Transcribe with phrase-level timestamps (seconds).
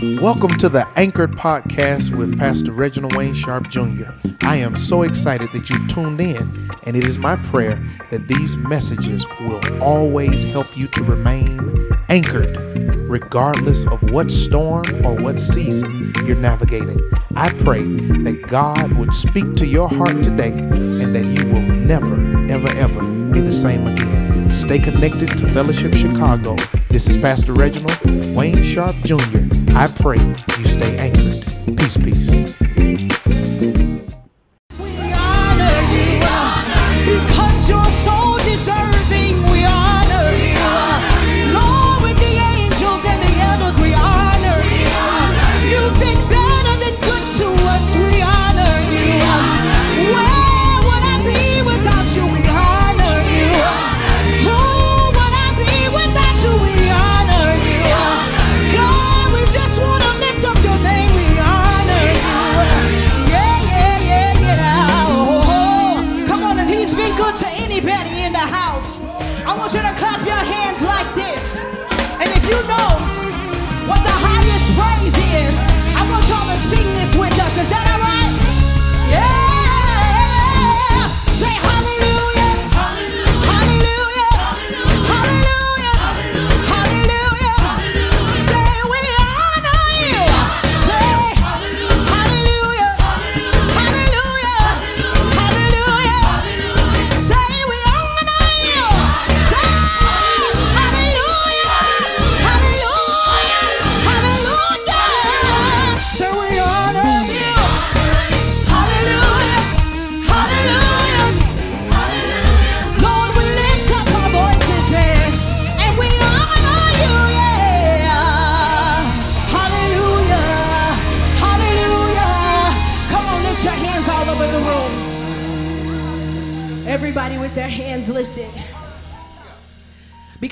[0.00, 4.10] Welcome to the Anchored Podcast with Pastor Reginald Wayne Sharp Jr.
[4.42, 8.56] I am so excited that you've tuned in, and it is my prayer that these
[8.56, 12.56] messages will always help you to remain anchored,
[13.10, 17.00] regardless of what storm or what season you're navigating.
[17.34, 22.14] I pray that God would speak to your heart today and that you will never,
[22.48, 23.02] ever, ever
[23.32, 24.27] be the same again.
[24.50, 26.56] Stay connected to Fellowship Chicago.
[26.88, 27.98] This is Pastor Reginald
[28.34, 29.44] Wayne Sharp Jr.
[29.74, 30.18] I pray
[30.58, 31.76] you stay anchored.
[31.76, 32.67] Peace, peace.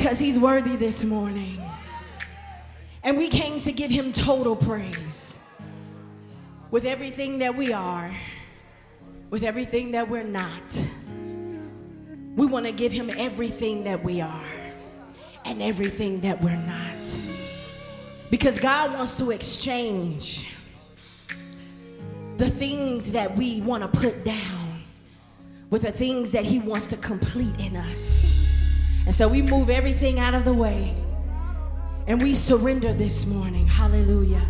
[0.07, 1.61] Because he's worthy this morning.
[3.03, 5.41] And we came to give him total praise.
[6.71, 8.13] With everything that we are,
[9.31, 10.89] with everything that we're not.
[12.37, 14.49] We want to give him everything that we are
[15.45, 17.21] and everything that we're not.
[18.31, 20.55] Because God wants to exchange
[22.37, 24.85] the things that we want to put down
[25.71, 28.56] with the things that he wants to complete in us.
[29.07, 30.93] And so we move everything out of the way
[32.07, 33.67] and we surrender this morning.
[33.67, 34.43] Hallelujah.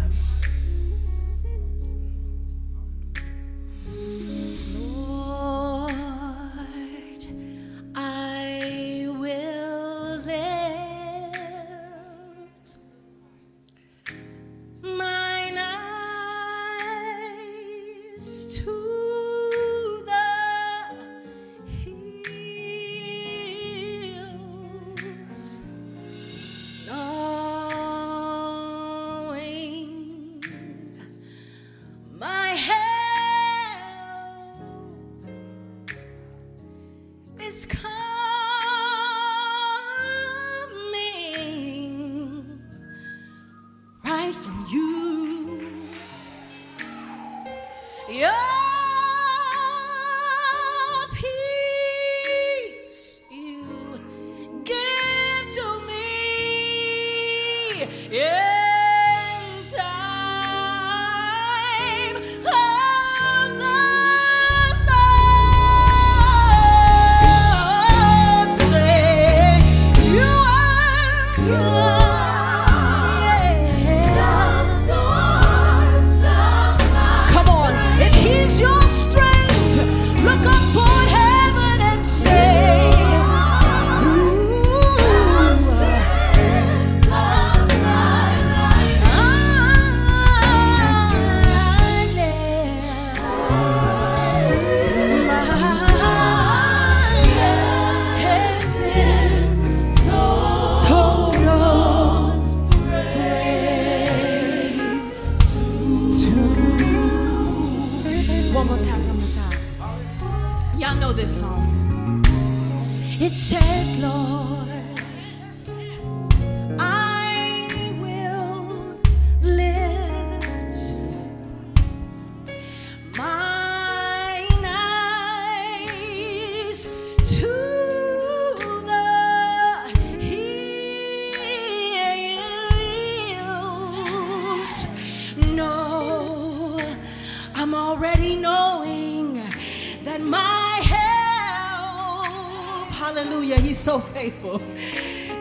[143.27, 144.61] Hallelujah, he's so faithful,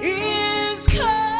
[0.02, 1.35] is coming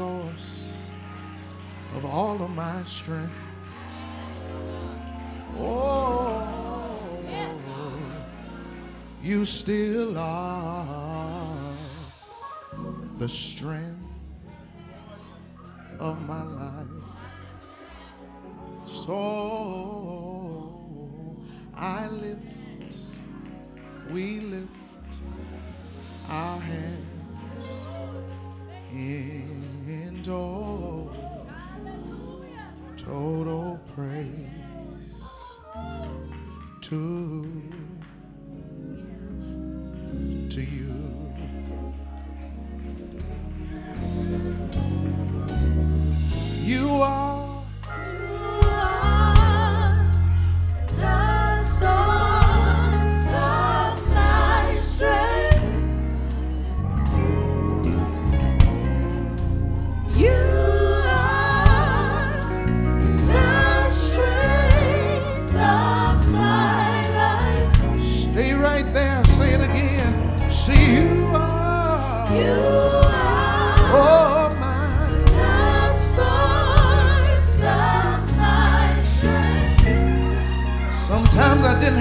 [0.00, 0.72] source
[1.94, 3.34] of all of my strength.
[5.58, 6.48] Oh,
[9.22, 11.74] you still are
[13.18, 14.00] the strength
[15.98, 16.86] of my life.
[18.86, 19.18] So
[21.76, 22.96] I lift,
[24.08, 25.12] we lift
[26.30, 27.06] our hands
[28.94, 29.59] in
[30.22, 31.10] total,
[32.98, 34.48] total praise
[36.82, 37.79] to to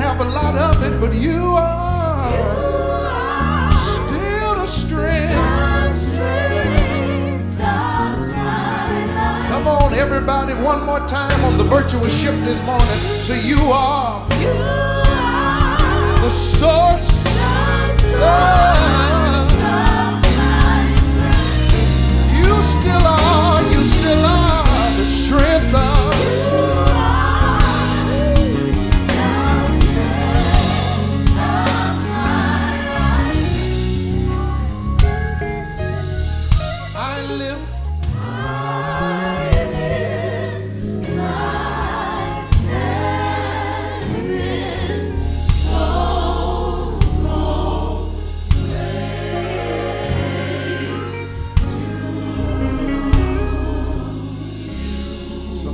[0.09, 2.45] have a lot of it, but you are You
[3.05, 5.35] are still the strength.
[5.35, 7.59] the strength.
[9.51, 12.99] Come on, everybody, one more time on the virtual ship this morning.
[13.27, 17.23] Say you are You are the source.
[17.23, 18.79] the source of.
[22.41, 24.63] You still are, you still are
[24.97, 26.58] the strength of.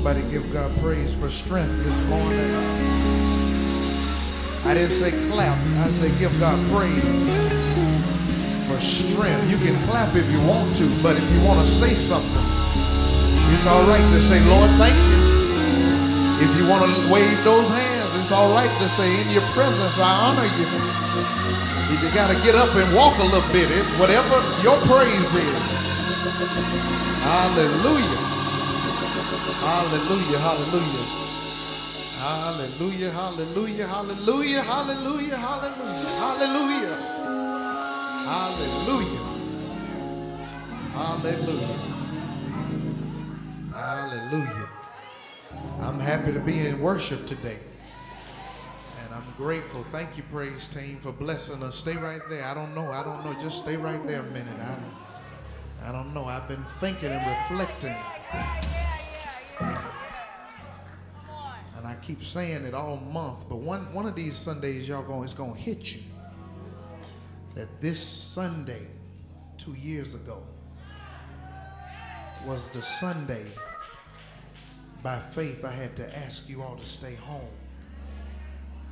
[0.06, 2.38] Somebody give God praise for strength this morning.
[4.62, 7.02] I didn't say clap, I said give God praise
[8.70, 9.50] for strength.
[9.50, 12.46] You can clap if you want to, but if you want to say something,
[13.50, 15.22] it's all right to say, Lord, thank you.
[16.38, 19.98] If you want to wave those hands, it's all right to say, in your presence,
[19.98, 20.70] I honor you.
[21.98, 25.34] If you got to get up and walk a little bit, it's whatever your praise
[25.34, 25.66] is.
[27.26, 28.25] Hallelujah.
[29.66, 31.06] Hallelujah, hallelujah.
[32.22, 37.16] Hallelujah, hallelujah, hallelujah, hallelujah, hallelujah, hallelujah.
[38.26, 39.20] Hallelujah.
[40.94, 41.78] Hallelujah.
[43.74, 44.70] Hallelujah.
[45.80, 47.60] I'm happy to be in worship today.
[49.04, 49.84] And I'm grateful.
[49.92, 51.76] Thank you, praise team, for blessing us.
[51.76, 52.44] Stay right there.
[52.46, 52.92] I don't know.
[52.92, 53.34] I don't know.
[53.40, 54.58] Just stay right there a minute.
[54.60, 56.26] I, I don't know.
[56.26, 57.96] I've been thinking and reflecting.
[62.06, 65.54] Keep saying it all month, but one, one of these Sundays, y'all going, it's going
[65.54, 66.02] to hit you
[67.56, 68.86] that this Sunday,
[69.58, 70.44] two years ago,
[72.46, 73.46] was the Sunday
[75.02, 77.50] by faith I had to ask you all to stay home.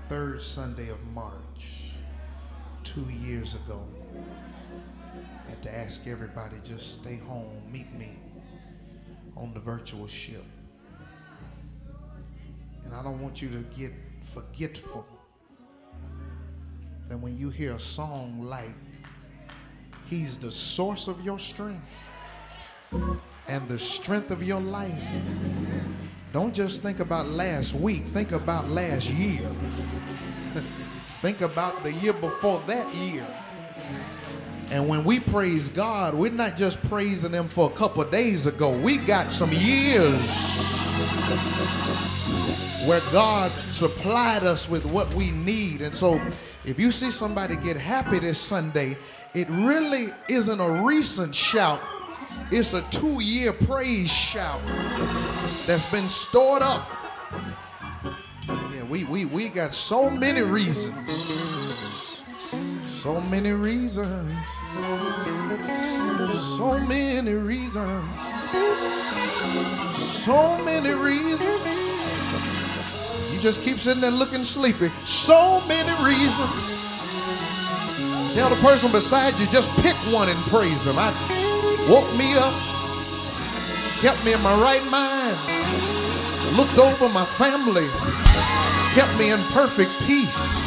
[0.10, 1.91] Third Sunday of March,
[2.84, 3.84] two years ago.
[5.45, 8.10] I had to ask everybody just stay home, meet me
[9.38, 10.43] on the virtual ship.
[12.93, 13.91] I don't want you to get
[14.34, 15.06] forgetful
[17.10, 18.75] that when you hear a song like
[20.06, 21.82] He's the source of your strength
[23.47, 25.03] and the strength of your life,
[26.32, 29.49] don't just think about last week, think about last year.
[31.21, 33.25] think about the year before that year.
[34.69, 38.77] And when we praise God, we're not just praising Him for a couple days ago.
[38.77, 40.84] We got some years
[42.86, 45.82] where God supplied us with what we need.
[45.82, 46.22] And so
[46.65, 48.98] if you see somebody get happy this Sunday,
[49.34, 51.80] it really isn't a recent shout.
[52.52, 54.62] It's a two year praise shout
[55.65, 56.88] that's been stored up.
[58.48, 60.93] Yeah, we, we, we got so many reasons.
[62.88, 64.34] So many reasons.
[66.58, 68.19] So many reasons.
[69.96, 71.92] So many reasons.
[73.43, 74.88] Just keep sitting there looking sleepy.
[75.03, 76.63] So many reasons.
[78.34, 80.95] Tell the person beside you, just pick one and praise them.
[80.97, 81.12] I
[81.91, 82.56] woke me up,
[83.99, 85.36] kept me in my right mind,
[86.56, 87.84] looked over my family,
[88.95, 90.63] kept me in perfect peace,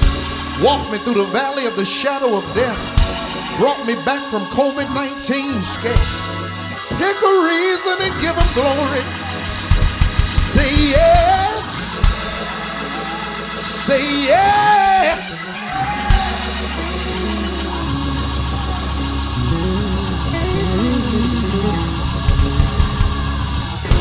[0.61, 2.77] walked me through the valley of the shadow of death,
[3.57, 5.17] brought me back from COVID 19
[5.65, 5.97] scare.
[7.01, 9.01] Pick a reason and give him glory.
[10.29, 11.76] Say yes.
[13.87, 15.15] Say yeah.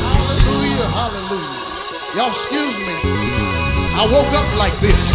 [0.01, 2.17] Hallelujah, hallelujah.
[2.17, 2.97] Y'all excuse me.
[3.93, 5.05] I woke up like this.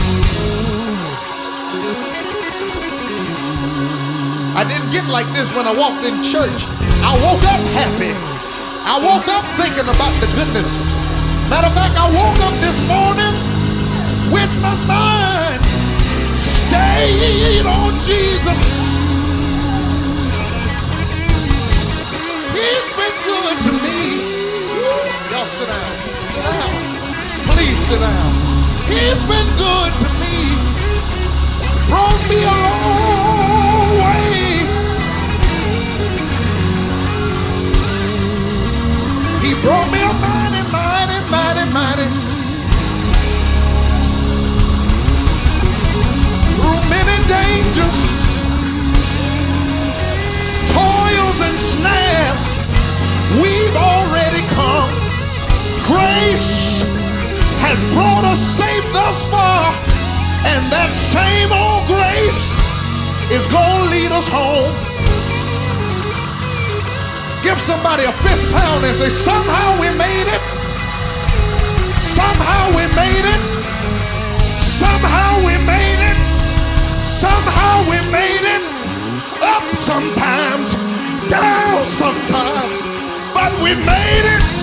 [4.54, 6.62] I didn't get like this when I walked in church.
[7.02, 8.14] I woke up happy.
[8.87, 10.70] I woke up thinking about the goodness.
[11.50, 13.59] Matter of fact, I woke up this morning
[14.32, 15.60] with my mind
[16.34, 18.62] stayed on Jesus.
[22.54, 24.00] He's been good to me.
[25.30, 25.92] Y'all sit down.
[26.34, 26.72] Sit down.
[27.50, 28.32] Please sit down.
[28.86, 30.36] He's been good to me.
[31.88, 34.39] Brought me a long way.
[47.30, 48.00] Dangers,
[50.74, 52.42] toils and snares,
[53.38, 54.90] we've already come.
[55.86, 56.82] Grace
[57.62, 59.70] has brought us safe thus far,
[60.50, 62.58] and that same old grace
[63.30, 64.74] is gonna lead us home.
[67.42, 70.42] Give somebody a fist pound and say, somehow we made it.
[71.98, 73.40] Somehow we made it.
[74.58, 76.29] Somehow we made it.
[77.20, 78.62] Somehow we made it.
[79.42, 80.72] Up sometimes,
[81.28, 82.80] down sometimes,
[83.35, 84.59] but we made it.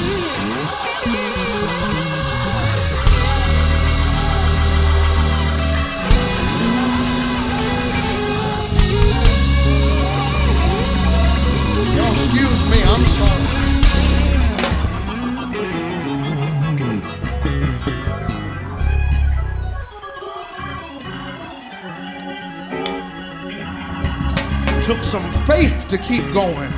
[25.08, 26.70] Some faith to keep going.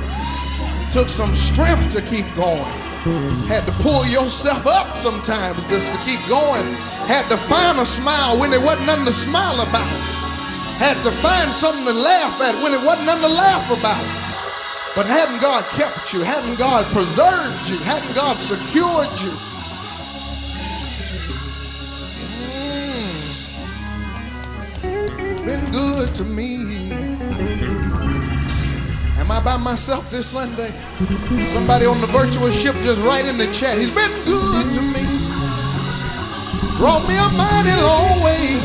[0.92, 2.62] Took some strength to keep going.
[3.50, 6.62] Had to pull yourself up sometimes just to keep going.
[7.10, 9.90] Had to find a smile when there wasn't nothing to smile about.
[10.78, 14.04] Had to find something to laugh at when it wasn't nothing to laugh about.
[14.94, 19.34] But hadn't God kept you, hadn't God preserved you, hadn't God secured you,
[24.86, 27.79] mm, been good to me.
[29.30, 30.72] Am I by myself this Sunday?
[31.44, 33.78] Somebody on the virtual ship just write in the chat.
[33.78, 35.04] He's been good to me.
[36.78, 38.58] Brought me a mighty long way.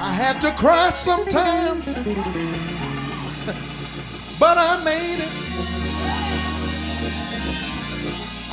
[0.00, 1.84] I had to cry sometimes,
[4.38, 5.51] but I made it.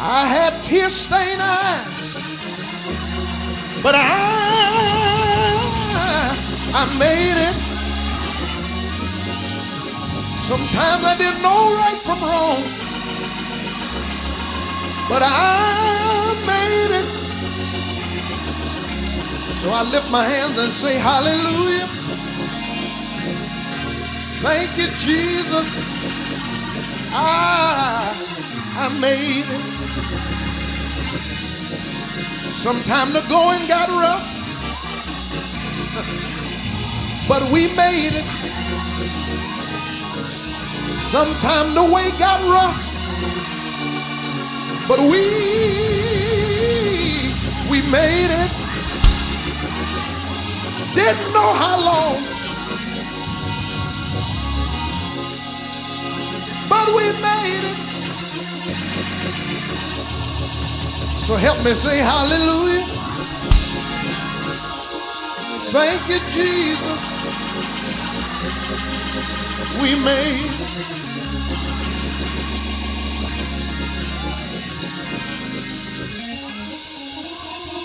[0.01, 2.23] I had tear stained eyes,
[3.83, 4.01] but I,
[6.73, 7.55] I made it.
[10.39, 12.63] Sometimes I didn't know right from wrong,
[15.09, 17.05] but I made it.
[19.55, 21.88] So I lift my hands and say, Hallelujah.
[24.39, 25.83] Thank you, Jesus.
[27.12, 28.15] I,
[28.77, 29.78] I made it.
[32.51, 34.25] Sometime the going got rough,
[37.27, 38.25] but we made it.
[41.09, 42.79] Sometime the way got rough,
[44.88, 45.29] but we
[47.69, 48.51] we made it.
[50.95, 52.23] Didn't know how long,
[56.67, 57.88] but we made it.
[61.29, 62.87] So help me say hallelujah.
[65.69, 67.03] Thank you, Jesus.
[69.79, 70.49] We made.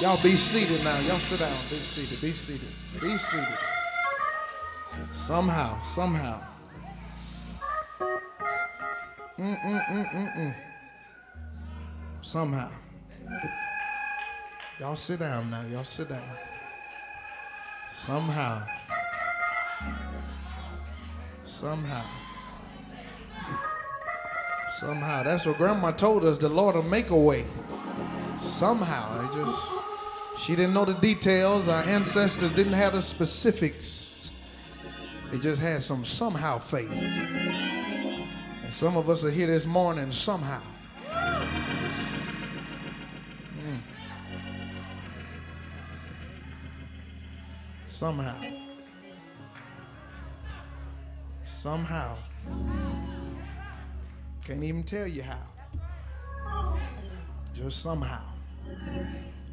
[0.00, 0.98] Y'all be seated now.
[1.00, 1.52] Y'all sit down.
[1.68, 2.20] Be seated.
[2.22, 2.68] Be seated.
[2.98, 3.58] Be seated.
[5.12, 6.40] Somehow, somehow.
[9.38, 10.54] Mm-mm-mm-mm-mm.
[12.22, 12.70] Somehow.
[14.80, 15.62] Y'all sit down now.
[15.70, 16.22] Y'all sit down.
[17.90, 18.66] Somehow.
[21.44, 22.04] Somehow.
[24.78, 25.22] Somehow.
[25.22, 26.38] That's what grandma told us.
[26.38, 27.44] The Lord will make a way.
[28.40, 29.24] Somehow.
[29.24, 29.68] It just
[30.38, 31.68] she didn't know the details.
[31.68, 34.32] Our ancestors didn't have the specifics.
[35.30, 36.90] They just had some somehow faith.
[36.92, 40.60] And some of us are here this morning somehow.
[47.94, 48.34] Somehow.
[51.46, 52.16] Somehow.
[54.44, 56.80] Can't even tell you how.
[57.54, 58.24] Just somehow.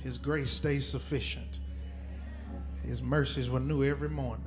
[0.01, 1.60] His grace stays sufficient.
[2.82, 4.43] His mercies were new every morning.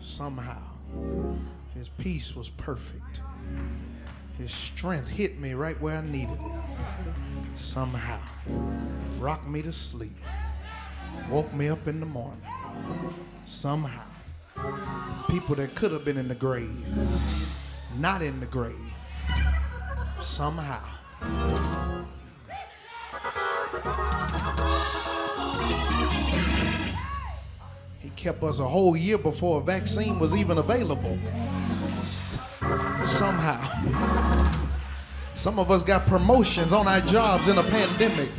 [0.00, 0.60] Somehow,
[1.74, 3.20] His peace was perfect.
[4.36, 7.54] His strength hit me right where I needed it.
[7.54, 8.18] Somehow,
[9.20, 10.16] rocked me to sleep.
[11.30, 12.42] Woke me up in the morning.
[13.46, 14.04] Somehow,
[15.28, 16.86] people that could have been in the grave,
[17.98, 18.74] not in the grave.
[20.20, 20.82] Somehow.
[28.00, 31.18] He kept us a whole year before a vaccine was even available.
[33.04, 33.60] Somehow.
[35.34, 38.30] Some of us got promotions on our jobs in a pandemic.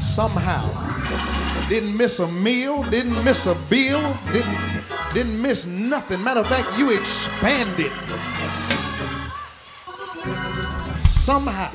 [0.00, 1.53] Somehow.
[1.68, 4.56] Didn't miss a meal, didn't miss a bill, didn't,
[5.14, 6.22] didn't miss nothing.
[6.22, 7.90] Matter of fact, you expanded.
[11.08, 11.70] Somehow.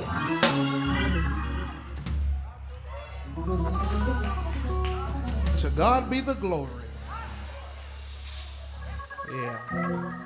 [5.57, 6.69] To God be the glory.
[9.31, 10.25] Yeah.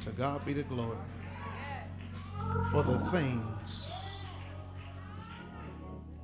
[0.00, 0.98] To God be the glory
[2.70, 4.24] for the things,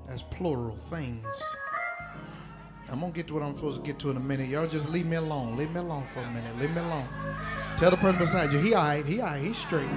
[0.08, 1.42] as plural things.
[2.90, 4.48] I'm gonna get to what I'm supposed to get to in a minute.
[4.48, 5.56] Y'all just leave me alone.
[5.56, 6.58] Leave me alone for a minute.
[6.58, 7.06] Leave me alone.
[7.76, 9.88] Tell the person beside you, he all right, he all right, he's straight.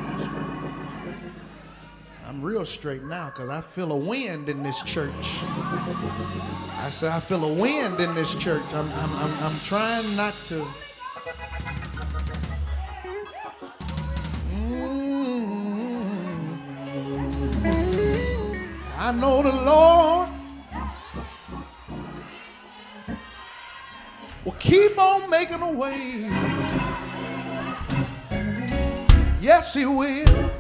[2.25, 5.12] I'm real straight now because I feel a wind in this church.
[6.77, 8.63] I say I feel a wind in this church.
[8.73, 10.63] I'm, I'm, I'm, I'm trying not to.
[14.51, 15.34] Mm.
[18.99, 20.29] I know the Lord
[24.45, 26.27] will keep on making a way.
[29.39, 30.51] Yes, He will.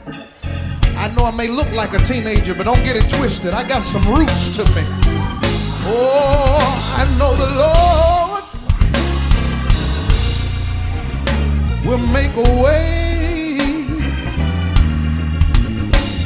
[0.97, 3.53] I know I may look like a teenager, but don't get it twisted.
[3.53, 4.83] I got some roots to me.
[5.85, 6.59] Oh,
[6.97, 8.43] I know the Lord
[11.85, 13.57] will make a way.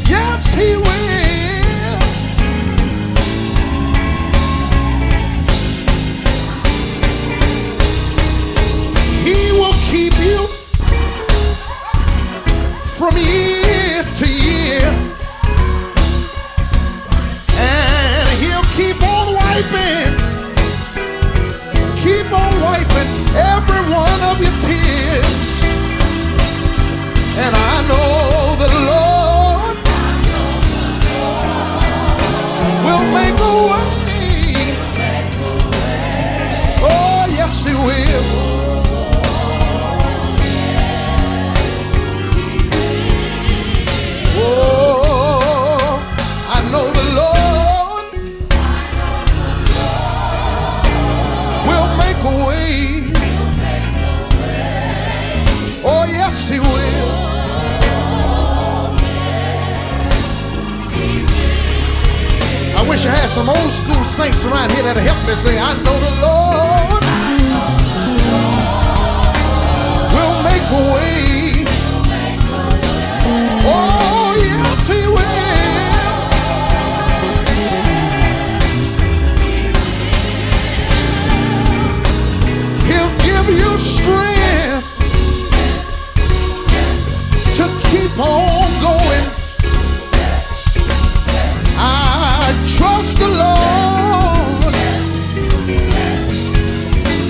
[0.08, 1.27] Yes, He will.
[9.92, 10.46] Keep you
[12.98, 14.88] from year to year.
[17.56, 20.12] And he'll keep on wiping,
[22.04, 23.12] keep on wiping
[23.56, 25.64] every one of your tears.
[27.44, 29.78] And I know the Lord
[32.86, 33.88] will make a way.
[36.80, 38.47] Oh, yes, He will.
[62.98, 66.00] Wish I had some old school saints around here that'll help me say, I know
[66.08, 67.04] the Lord
[70.14, 71.66] will make a way.
[73.70, 75.38] Oh, yes, He will.
[82.90, 84.90] He'll give you strength
[87.58, 88.97] to keep on going.
[92.78, 94.74] Trust the Lord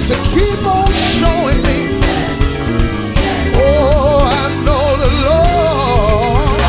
[0.09, 1.79] to keep on showing me.
[3.55, 6.59] Oh, I know the Lord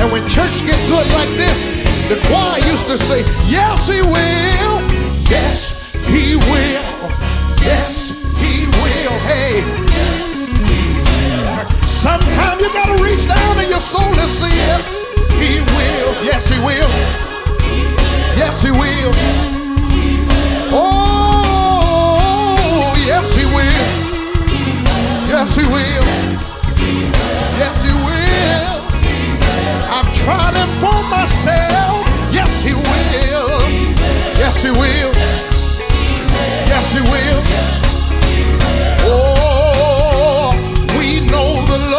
[0.00, 1.68] And when church get good like this,
[2.10, 4.74] the choir used to say, Yes, He will.
[5.30, 5.72] Yes,
[6.06, 6.87] He will.
[12.68, 14.84] You gotta reach down in your soul and see it.
[15.40, 16.12] He will.
[16.24, 16.90] Yes, He will.
[18.36, 19.12] Yes, He will.
[20.70, 22.14] Oh,
[23.06, 23.88] yes, He will.
[25.32, 26.04] Yes, He will.
[27.56, 28.80] Yes, He will.
[29.90, 32.06] I've tried Him for myself.
[32.32, 33.62] Yes, He will.
[34.36, 35.12] Yes, He will.
[36.68, 37.42] Yes, He will.
[39.10, 40.52] Oh,
[40.98, 41.97] we know the Lord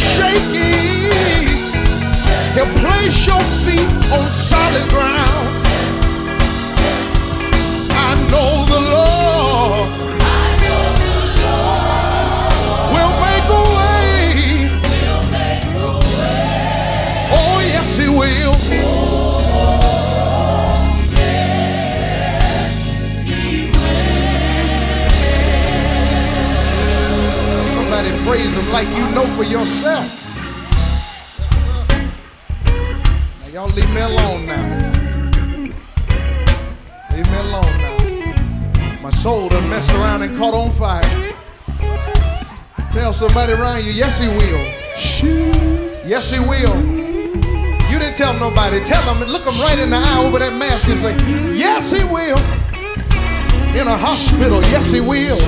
[0.00, 1.50] shaky,
[2.54, 5.59] he'll place your feet on solid ground.
[28.68, 30.06] Like you know for yourself.
[33.40, 34.64] Now y'all leave me alone now.
[37.12, 39.02] Leave me alone now.
[39.02, 41.34] My soul done messed around and caught on fire.
[42.92, 44.64] Tell somebody around you, yes he will.
[46.06, 46.76] Yes he will.
[47.90, 48.84] You didn't tell nobody.
[48.84, 51.16] Tell them, and look them right in the eye over that mask and say,
[51.56, 52.38] yes he will.
[53.74, 55.40] In a hospital, yes he will.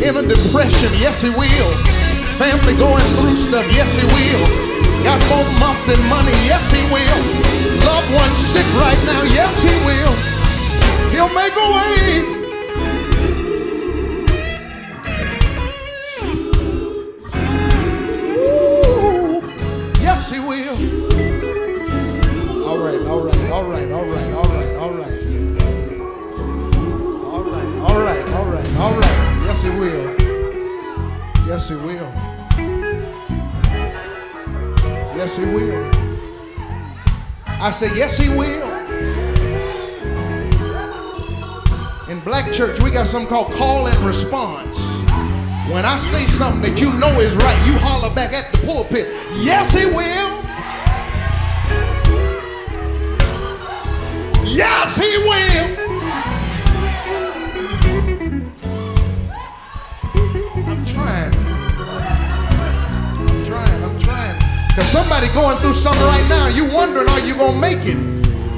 [0.00, 2.03] In a depression, yes he will.
[2.38, 4.44] Family going through stuff, yes he will.
[5.04, 7.20] Got more muff than money, yes he will.
[7.86, 10.14] Loved one sick right now, yes he will.
[11.12, 12.34] He'll make a way.
[20.02, 20.76] Yes he will.
[22.66, 25.20] All right, all right, all right, all right, all right, all right.
[27.30, 29.18] All right, all right, all right, all right.
[29.46, 30.14] Yes, he will.
[31.46, 32.03] Yes, he will.
[35.34, 35.90] Yes, he will.
[37.46, 38.70] I say, yes, he will.
[42.08, 44.78] In black church, we got something called call and response.
[45.72, 49.08] When I say something that you know is right, you holler back at the pulpit,
[49.42, 50.44] yes, he will.
[54.46, 55.83] Yes, he will.
[64.74, 67.94] Because somebody going through something right now, you wondering, are you going to make it?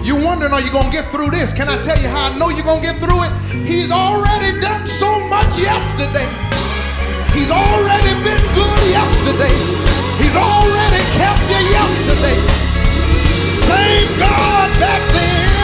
[0.01, 1.53] You wondering, are you going to get through this?
[1.53, 3.33] Can I tell you how I know you're going to get through it?
[3.69, 6.25] He's already done so much yesterday.
[7.37, 9.53] He's already been good yesterday.
[10.17, 12.41] He's already kept you yesterday.
[13.37, 15.56] Same some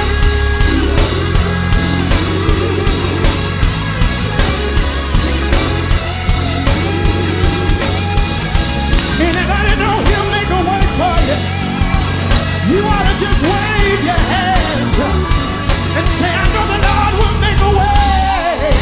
[13.22, 14.98] Just wave your hands
[15.96, 18.74] and say, I know the Lord will make a way.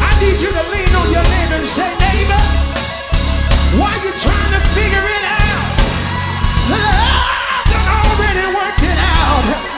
[0.00, 2.42] I need you to lean on your neighbor and say, neighbor,
[3.76, 5.76] why you trying to figure it out?
[6.72, 7.68] The Lord
[8.00, 9.71] already worked it out.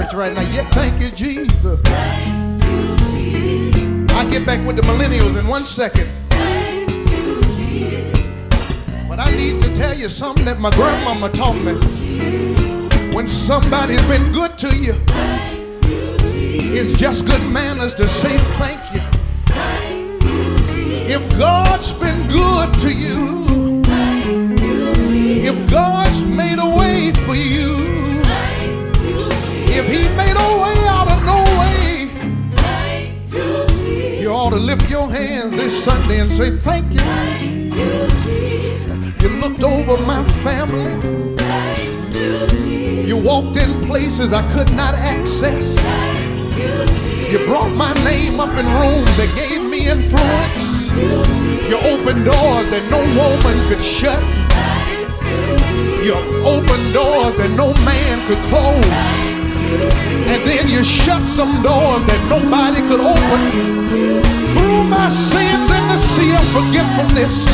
[0.00, 0.42] Church right now.
[0.52, 1.80] Yeah, thank you, Jesus.
[4.10, 6.08] I'll get back with the millennials in one second.
[9.08, 11.74] But I need to tell you something that my grandmama taught me.
[13.14, 14.94] When somebody's been good to you,
[16.78, 19.00] it's just good manners to say thank you.
[21.08, 23.82] If God's been good to you,
[25.48, 26.20] if God's
[30.36, 31.90] a way out of no way,
[34.20, 37.04] you ought to lift your hands this Sunday and say thank you.
[39.20, 40.92] You looked over my family.
[43.06, 45.76] You walked in places I could not access.
[47.30, 50.90] You brought my name up in rooms that gave me influence.
[51.68, 54.22] You opened doors that no woman could shut.
[56.04, 56.14] You
[56.44, 59.35] opened doors that no man could close.
[60.30, 63.40] And then you shut some doors that nobody could open.
[64.54, 67.46] Threw my sins in the sea of forgetfulness.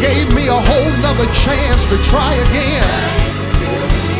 [0.00, 2.88] Gave me a whole nother chance to try again.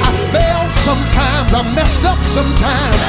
[0.04, 3.02] I failed sometimes, I messed up sometimes.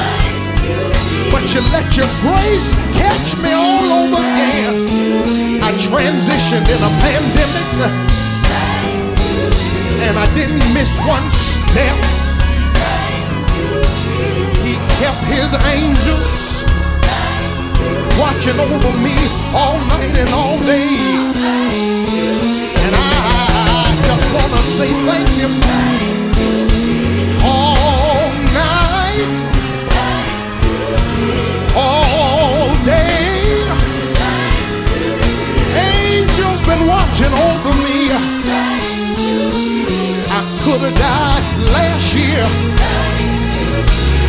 [1.32, 5.60] But you let your grace catch me all over again.
[5.64, 8.20] I transitioned in a pandemic
[10.02, 12.29] and I didn't miss one step.
[15.00, 16.64] Kept his angels
[18.20, 19.16] watching over me
[19.54, 20.92] all night and all day.
[22.84, 23.12] And I,
[23.80, 25.48] I just want to say thank you
[27.42, 29.38] all night,
[31.74, 33.64] all day.
[35.96, 37.98] Angels been watching over me.
[40.38, 42.44] I could have died last year,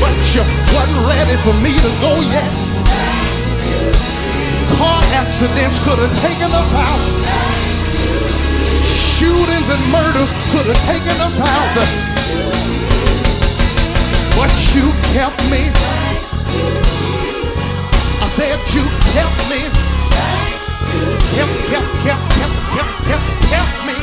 [0.02, 0.42] but you
[0.74, 2.50] wasn't ready for me to go yet.
[4.76, 7.02] Car accidents could have taken us out.
[8.82, 11.76] Shootings and murders could have taken us out.
[14.34, 15.70] But you kept me.
[18.18, 18.84] I said you
[19.14, 19.62] kept me.
[21.38, 23.98] Kept, kept, kept, kept, kept, kept, kept me.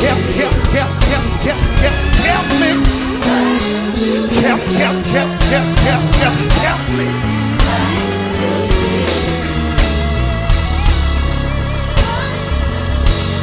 [0.00, 3.11] Kept, kept, kept, kept, kept, kept, kept me.
[6.62, 7.06] Kept me.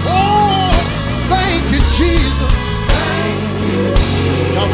[0.05, 0.71] Oh,
[1.29, 2.51] thank you, Jesus.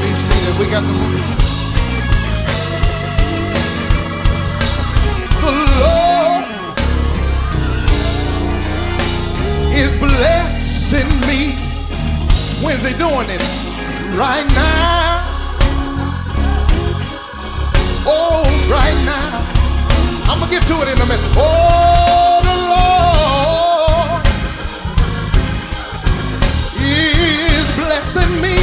[0.02, 0.60] Be seated.
[0.60, 0.94] We got the
[5.42, 5.52] The
[5.82, 6.46] Lord
[9.74, 11.56] is blessing me.
[12.64, 13.65] When's he doing it?
[14.16, 15.28] Right now.
[18.08, 19.44] Oh, right now.
[20.32, 21.20] I'm gonna get to it in a minute.
[21.36, 24.24] Oh, the Lord
[26.80, 28.56] is blessing me.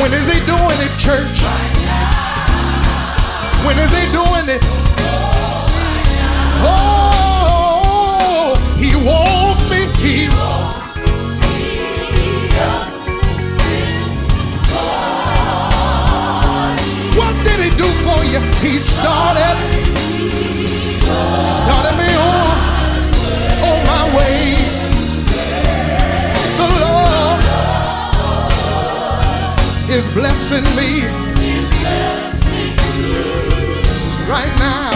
[0.00, 1.42] When is he doing it, church?
[3.66, 4.62] When is he doing it?
[6.62, 9.88] Oh, he won't me.
[9.98, 10.53] He What
[18.22, 18.40] you?
[18.62, 19.56] He started,
[21.58, 22.56] started me on,
[23.64, 24.54] on my way.
[26.60, 27.40] The Lord
[29.90, 31.02] is blessing me
[34.28, 34.90] right now.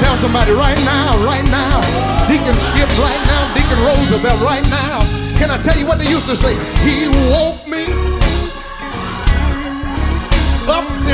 [0.00, 1.80] Tell somebody right now, right now.
[2.28, 5.02] Deacon Skip right now, Deacon Roosevelt right now.
[5.38, 6.54] Can I tell you what they used to say?
[6.82, 7.67] He woke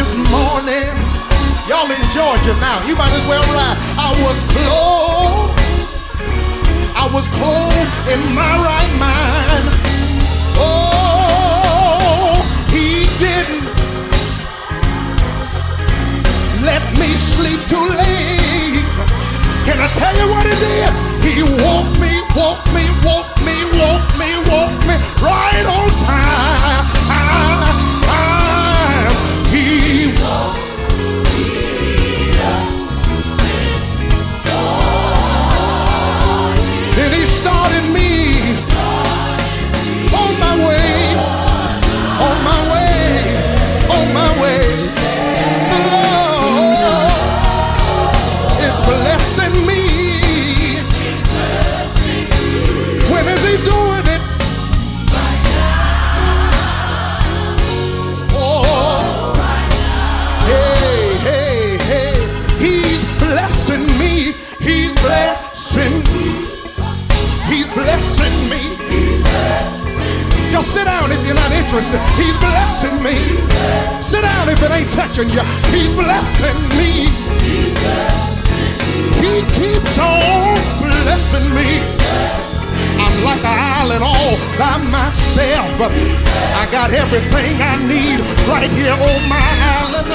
[0.05, 0.93] this morning.
[1.67, 2.85] Y'all in Georgia now.
[2.85, 3.77] You might as well ride.
[3.97, 5.57] I was clothed.
[6.93, 9.65] I was clothed in my right mind.
[10.61, 12.37] Oh,
[12.69, 13.65] he didn't
[16.69, 18.85] let me sleep too late.
[19.65, 20.93] Can I tell you what he did?
[21.25, 26.94] He woke me, woke me, woke me, woke me, woke me right on time.
[37.45, 38.14] Started me
[70.65, 72.01] sit down if you're not interested.
[72.17, 73.15] He's blessing me.
[74.01, 75.45] Sit down if it ain't touching you.
[75.69, 77.13] He's blessing me.
[79.21, 81.69] He keeps on blessing me.
[82.97, 85.77] I'm like an island all by myself.
[86.57, 89.49] I got everything I need right here on my
[89.81, 90.09] island.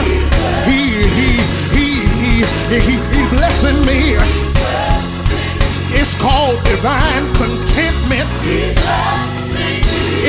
[0.65, 1.31] He, he,
[1.77, 1.87] he,
[2.17, 4.17] he, he, he blessing me.
[5.91, 8.29] It's called divine contentment.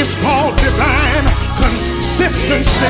[0.02, 1.26] It's called divine
[1.60, 2.86] consistency.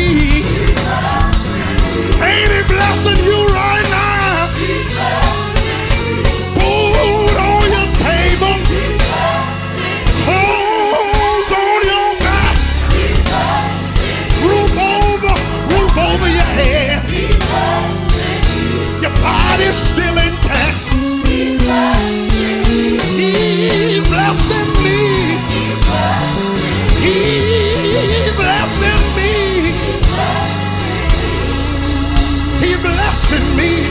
[33.28, 33.88] Blessing me.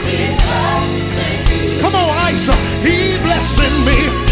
[1.80, 2.54] Come on, Isa.
[2.82, 4.25] He blessing me.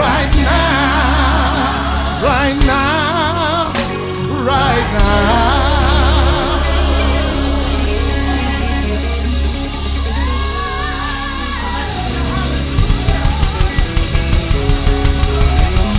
[0.00, 3.68] Right now, right now,
[4.48, 5.60] right now.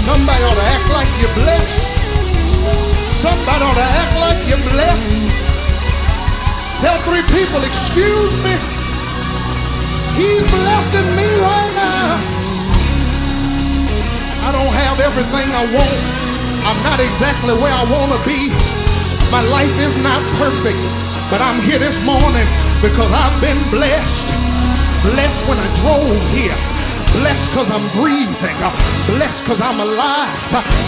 [0.02, 2.02] Somebody ought to act like you're blessed.
[3.22, 5.30] Somebody ought to act like you're blessed.
[6.82, 8.58] Tell three people, excuse me.
[10.18, 12.41] He's blessing me right now.
[14.52, 16.00] I don't have everything I want.
[16.68, 18.52] I'm not exactly where I want to be.
[19.32, 20.76] My life is not perfect,
[21.32, 22.44] but I'm here this morning
[22.84, 24.28] because I've been blessed.
[25.08, 27.01] Blessed when I drove here.
[27.20, 28.56] Blessed because I'm breathing.
[29.12, 30.32] Blessed because I'm alive.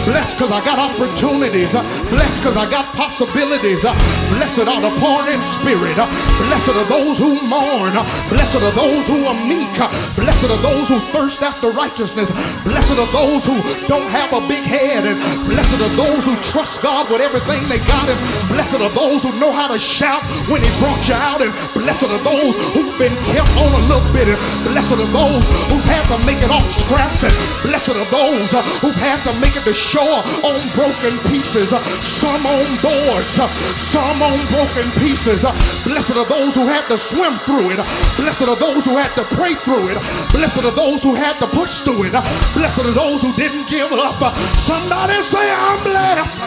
[0.08, 1.76] Blessed because I got opportunities.
[2.08, 3.84] Blessed because I got possibilities.
[4.32, 6.00] Blessed are the poor in spirit.
[6.48, 7.92] Blessed are those who mourn.
[8.32, 9.76] Blessed are those who are meek.
[10.16, 12.32] Blessed are those who thirst after righteousness.
[12.64, 13.60] Blessed are those who
[13.92, 15.04] don't have a big head.
[15.04, 15.20] And
[15.52, 18.08] blessed are those who trust God with everything they got.
[18.08, 21.44] And blessed are those who know how to shout when He brought you out.
[21.44, 24.32] And blessed are those who've been kept on a little bit.
[24.32, 24.40] And
[24.72, 27.26] blessed are those who have to make it off scraps.
[27.26, 27.34] And
[27.66, 31.74] blessed are those uh, who've had to make it to shore on broken pieces.
[31.74, 33.50] Some on boards, uh,
[33.82, 35.42] some on broken pieces.
[35.84, 37.82] Blessed are those who had to swim through it.
[38.22, 39.98] Blessed are those who had to pray through it.
[40.30, 42.14] Blessed are those who had to push through it.
[42.54, 44.22] Blessed are those who didn't give up.
[44.62, 46.38] Somebody say, I'm blessed.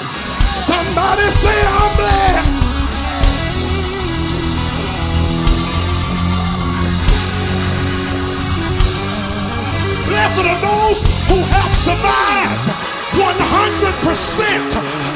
[0.55, 2.56] Somebody say, I'm blessed.
[10.27, 12.67] Blessed are those who have survived
[13.15, 13.31] 100%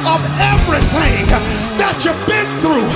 [0.06, 1.26] of everything
[1.82, 2.86] that you've been through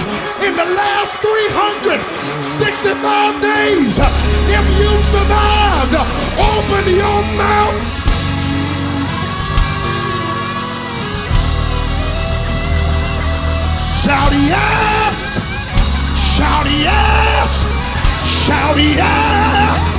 [0.47, 2.95] in the last 365
[3.43, 3.99] days.
[4.47, 5.99] If you've survived,
[6.39, 7.83] open your mouth.
[13.75, 15.43] Shout yes!
[16.15, 17.67] Shout yes!
[18.47, 19.94] Shout yes!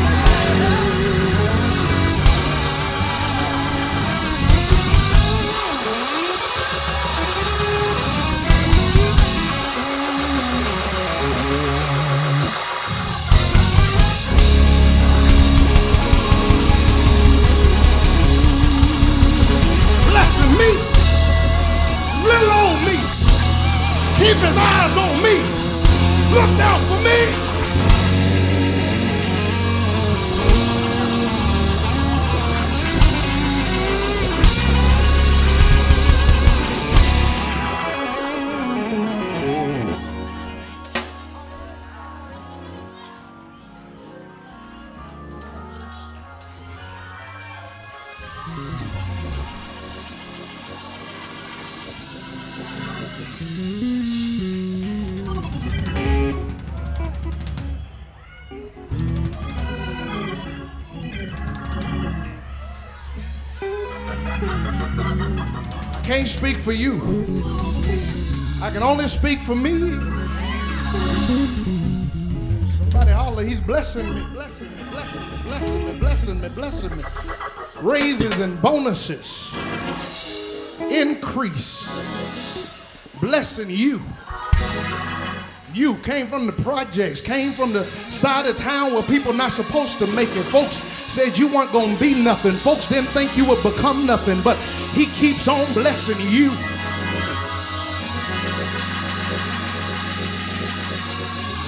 [24.46, 25.05] pesado!
[66.26, 66.96] Can't speak for you.
[68.60, 69.92] I can only speak for me.
[72.66, 77.04] Somebody holler, he's blessing me, blessing me, blessing me, blessing me, blessing me, blessing me.
[77.80, 79.56] Raises and bonuses,
[80.90, 81.94] increase,
[83.22, 84.02] blessing you.
[85.76, 90.00] You came from the projects, came from the side of town where people not supposed
[90.00, 90.44] to make it.
[90.46, 90.78] Folks
[91.14, 92.54] said you weren't gonna be nothing.
[92.54, 94.58] Folks didn't think you would become nothing, but
[94.96, 96.52] he keeps on blessing you.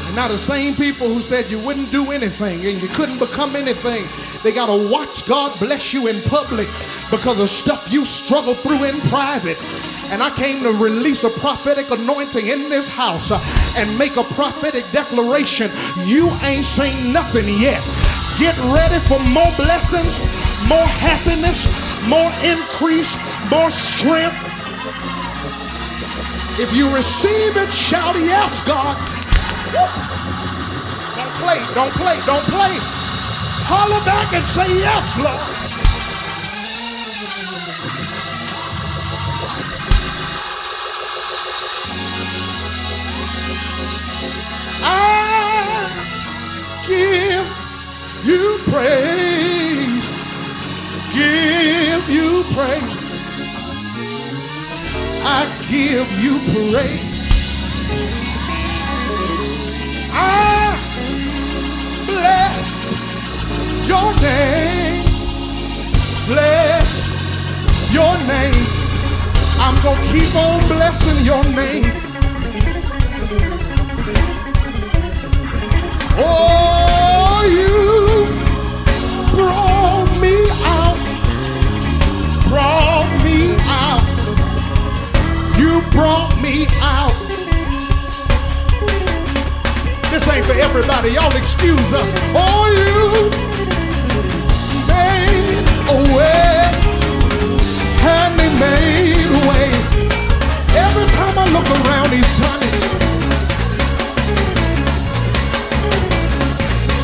[0.07, 3.57] And now the same people who said you wouldn't do anything and you couldn't become
[3.57, 4.07] anything,
[4.43, 6.67] they gotta watch God bless you in public
[7.11, 9.57] because of stuff you struggle through in private.
[10.09, 13.43] And I came to release a prophetic anointing in this house uh,
[13.75, 15.69] and make a prophetic declaration.
[16.05, 17.83] You ain't seen nothing yet.
[18.39, 20.19] Get ready for more blessings,
[20.69, 21.67] more happiness,
[22.07, 23.17] more increase,
[23.51, 24.39] more strength.
[26.59, 28.95] If you receive it, shout yes, God.
[31.15, 32.73] Don't play, don't play, don't play.
[33.69, 35.57] Holler back and say yes, Lord.
[44.81, 45.87] I
[46.87, 47.47] give
[48.25, 49.56] you praise.
[51.17, 52.97] Give you praise.
[55.23, 57.05] I give you praise.
[60.13, 60.77] I
[62.05, 62.93] bless
[63.87, 65.05] your name.
[66.27, 66.91] Bless
[67.91, 68.65] your name.
[69.59, 71.91] I'm going to keep on blessing your name.
[76.19, 77.75] Oh, you
[79.35, 80.86] brought me out,
[82.49, 84.03] brought me out.
[85.57, 87.15] You brought me out.
[90.11, 91.11] This ain't for everybody.
[91.11, 92.11] Y'all excuse us.
[92.33, 93.29] Oh, you
[94.87, 96.71] made a way,
[98.13, 99.67] and he made a way.
[100.75, 102.73] Every time I look around, he's done it.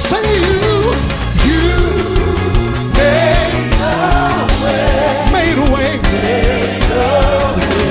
[0.07, 1.12] Say you
[6.01, 7.82] made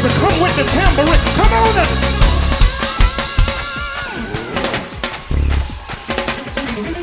[0.00, 1.20] Come with the tambourine.
[1.36, 1.90] Come on and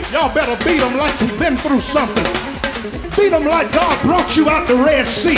[0.10, 2.26] Y'all better beat them like you've been through something.
[3.14, 5.38] Beat them like God brought you out the Red Sea.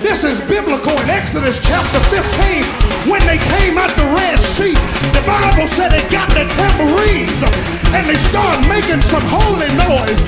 [0.00, 2.64] This is biblical in Exodus chapter 15.
[3.12, 4.72] When they came out the Red Sea,
[5.12, 7.44] the Bible said they got the tambourines
[7.92, 10.24] and they started making some holy noise.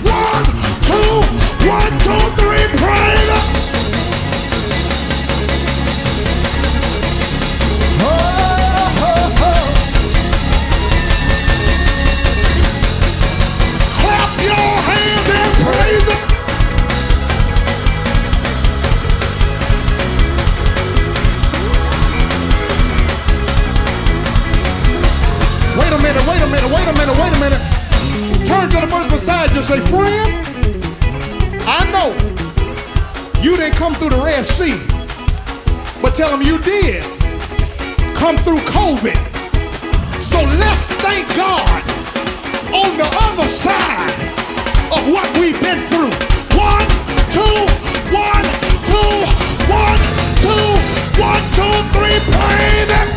[0.00, 0.48] One,
[0.80, 1.20] two,
[1.68, 3.65] one, two, three, praise.
[26.56, 27.62] Minute, wait a minute, wait a minute.
[28.46, 30.30] Turn to the person beside you and say, friend,
[31.68, 32.08] I know
[33.42, 34.78] you didn't come through the Red Sea,
[36.00, 37.02] but tell them you did
[38.14, 39.16] come through COVID.
[40.20, 41.82] So let's thank God
[42.72, 44.16] on the other side
[44.96, 46.12] of what we've been through.
[46.56, 46.86] One,
[47.34, 47.56] two,
[48.14, 48.46] one,
[48.88, 49.12] two,
[49.68, 49.98] one,
[50.40, 50.66] two,
[51.20, 53.15] one, two, three, praise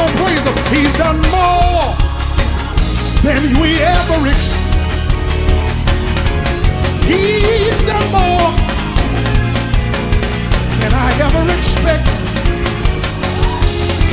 [0.00, 0.56] gonna praise him.
[0.74, 1.94] He's done more
[3.22, 4.56] than we ever ex-
[7.10, 8.50] He's done more
[10.80, 12.16] than I ever expected.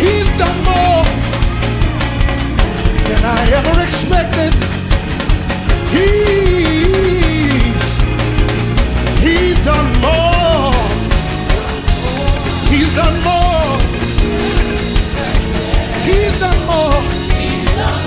[0.01, 1.03] He's done more
[3.09, 4.53] than I ever expected.
[5.95, 6.47] He's
[9.25, 10.73] He's done more.
[12.71, 13.97] He's done more.
[16.39, 17.01] Done more.
[17.39, 18.07] He's done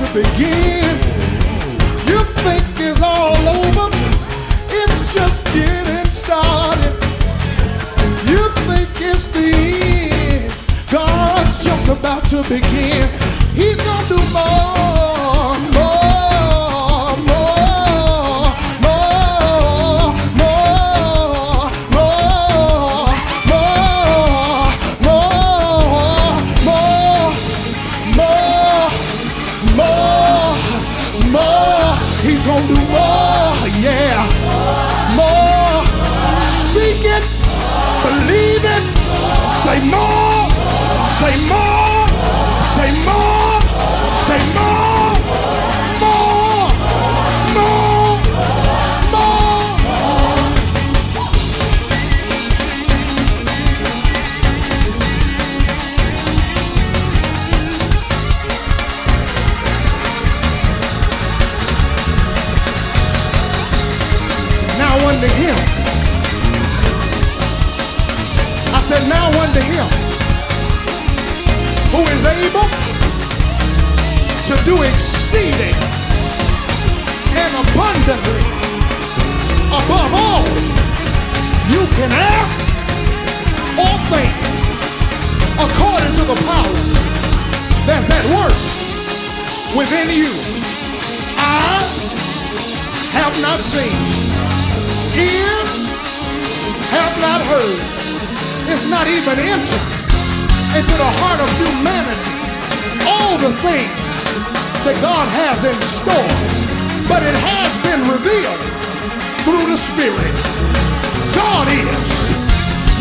[0.00, 0.96] to begin.
[2.08, 3.94] You think it's all over.
[4.80, 6.94] It's just getting started.
[8.24, 10.54] You think it's the end.
[10.90, 13.08] God's just about to begin.
[13.52, 15.89] He's gonna do more, more,
[39.70, 40.48] Say no!
[41.20, 41.49] Say!
[69.50, 69.88] Unto him
[71.90, 72.68] who is able
[74.46, 75.74] to do exceeding
[77.34, 78.46] and abundantly
[79.74, 80.46] above all
[81.66, 82.70] you can ask
[83.74, 84.30] or think
[85.58, 86.76] according to the power
[87.86, 88.54] that's at work
[89.76, 90.30] within you.
[91.36, 92.20] Eyes
[93.10, 93.98] have not seen,
[95.18, 95.90] ears
[96.94, 97.99] have not heard,
[98.70, 99.86] it's not even entered
[100.78, 102.34] into the heart of humanity
[103.02, 104.14] all the things
[104.86, 106.34] that God has in store.
[107.10, 108.62] But it has been revealed
[109.42, 110.34] through the Spirit.
[111.34, 112.30] God is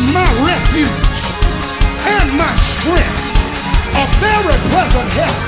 [0.09, 1.19] my refuge
[2.17, 3.21] and my strength,
[3.93, 5.41] a very present help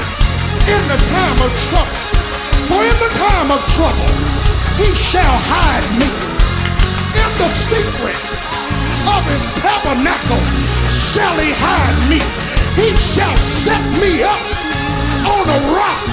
[0.69, 2.01] in the time of trouble.
[2.69, 4.11] For in the time of trouble,
[4.77, 6.13] he shall hide me
[7.17, 8.40] in the secret
[9.07, 10.43] of his tabernacle
[10.99, 12.21] shall he hide me.
[12.77, 14.41] He shall set me up
[15.25, 16.05] on a rock,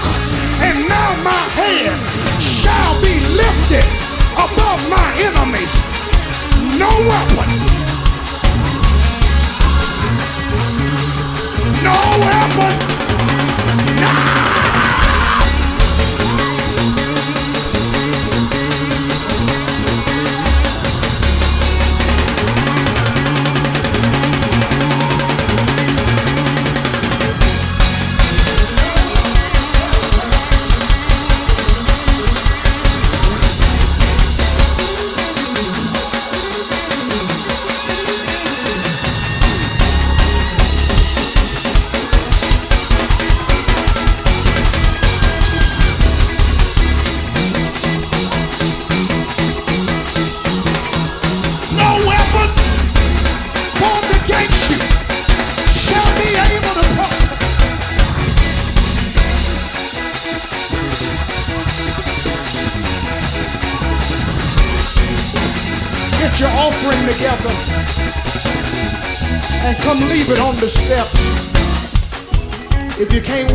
[0.63, 1.93] and now my head
[2.41, 3.87] shall be lifted
[4.37, 5.75] above my enemies.
[6.79, 7.49] No weapon,
[11.83, 12.99] no weapon.
[14.01, 14.58] No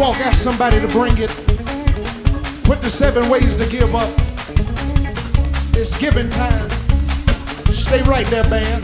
[0.03, 1.29] walk, ask somebody to bring it.
[2.65, 4.09] Put the seven ways to give up.
[5.79, 6.69] It's giving time.
[7.71, 8.83] Stay right there, band.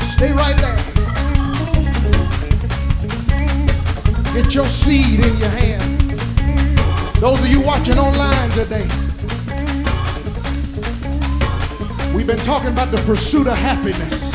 [0.00, 0.78] Stay right there.
[4.34, 5.82] Get your seed in your hand.
[7.20, 8.86] Those of you watching online today,
[12.14, 14.27] we've been talking about the pursuit of happiness.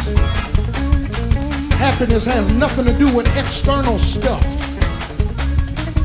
[1.84, 4.42] Happiness has nothing to do with external stuff,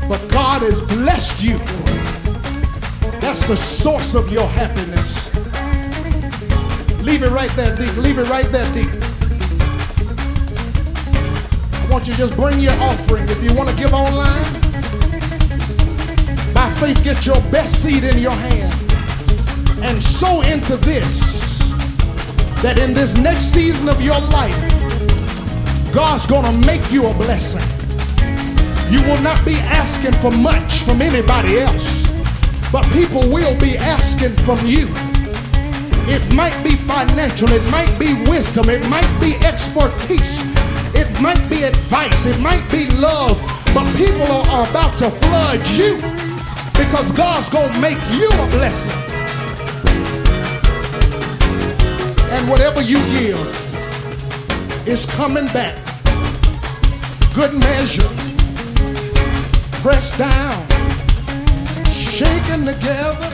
[0.09, 1.57] but God has blessed you.
[3.21, 5.33] That's the source of your happiness.
[7.01, 8.03] Leave it right there, Deacon.
[8.03, 9.01] Leave it right there, Deacon.
[11.71, 13.23] I want you to just bring your offering.
[13.29, 14.43] If you want to give online,
[16.53, 18.73] by faith, get your best seed in your hand
[19.81, 21.57] and sow into this.
[22.63, 24.68] That in this next season of your life,
[25.93, 27.65] God's going to make you a blessing.
[28.91, 32.09] You will not be asking for much from anybody else
[32.71, 34.85] but people will be asking from you.
[36.11, 40.41] It might be financial, it might be wisdom, it might be expertise,
[40.95, 43.41] it might be advice, it might be love,
[43.73, 45.95] but people are, are about to flood you
[46.77, 48.93] because God's gonna make you a blessing.
[52.31, 53.68] And whatever you give
[54.89, 55.75] is coming back.
[57.35, 58.09] Good measure,
[59.83, 60.65] pressed down
[61.87, 63.29] shaking together,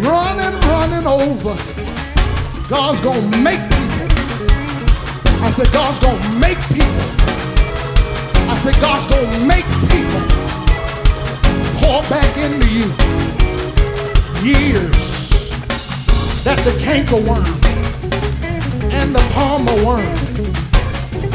[0.00, 1.54] running, running over.
[2.66, 4.08] God's gonna make people.
[5.44, 7.06] I said, God's gonna make people.
[8.48, 10.24] I said, God's gonna make people
[11.78, 12.88] pour back into you
[14.42, 15.52] years
[16.42, 17.65] that the cankerworm
[18.96, 20.16] and the palmer worm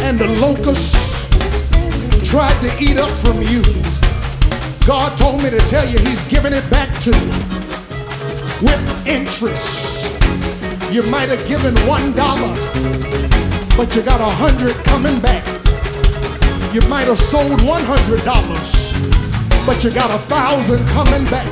[0.06, 0.96] and the locust
[2.26, 3.62] tried to eat up from you.
[4.88, 7.28] God told me to tell you he's giving it back to you
[8.66, 10.10] with interest.
[10.92, 12.54] You might have given one dollar,
[13.78, 15.46] but you got a hundred coming back.
[16.74, 18.92] You might have sold one hundred dollars,
[19.66, 21.52] but you got a thousand coming back.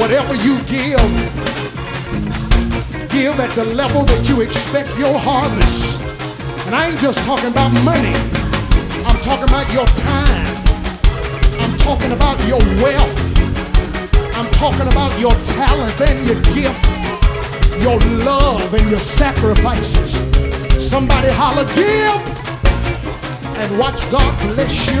[0.00, 1.41] Whatever you give,
[3.22, 6.02] give at the level that you expect your harvest.
[6.66, 8.10] And I ain't just talking about money.
[9.06, 10.50] I'm talking about your time.
[11.62, 13.14] I'm talking about your wealth.
[14.34, 16.82] I'm talking about your talent and your gift,
[17.78, 17.94] your
[18.26, 20.18] love and your sacrifices.
[20.82, 22.18] Somebody holler, give,
[23.54, 24.98] and watch God bless you.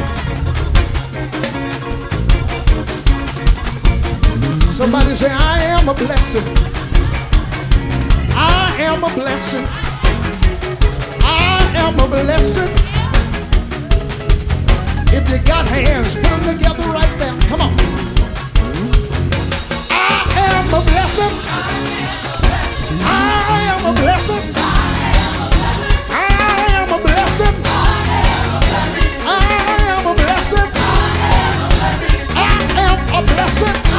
[4.70, 6.71] Somebody say, I am a blessing
[8.82, 9.64] am a blessing.
[11.22, 12.70] I am a blessing.
[15.16, 17.34] If you got hands, put them together right now.
[17.48, 17.72] Come on.
[19.90, 20.18] I
[20.48, 21.34] am a blessing.
[23.04, 24.44] I am a blessing.
[26.10, 26.26] I
[26.78, 27.56] am a blessing.
[29.26, 29.44] I
[29.94, 30.70] am a blessing.
[32.34, 32.50] I
[32.86, 33.91] am a blessing.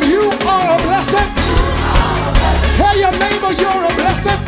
[0.00, 1.28] them, you are a blessing.
[2.72, 4.40] Tell your neighbor you're a blessing.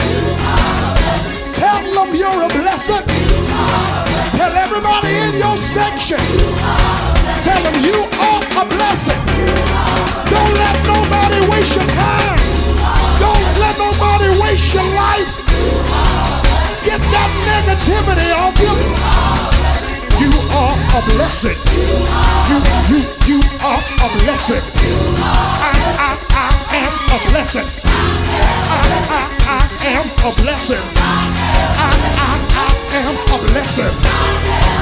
[1.52, 3.04] Tell them you're a blessing.
[4.36, 6.20] Tell everybody in your section.
[7.42, 9.20] Tell them you are a blessing.
[10.32, 12.40] Don't let nobody waste your time.
[13.20, 15.30] Don't let nobody waste your life.
[16.84, 19.27] Get that negativity off you.
[20.50, 21.56] Are a blessing.
[22.48, 24.62] You, you, you are a blessing.
[25.20, 27.68] I, I, I am a blessing.
[27.84, 30.84] I, I, I am a blessing.
[30.96, 31.28] I,
[32.18, 33.94] I, I am a blessing.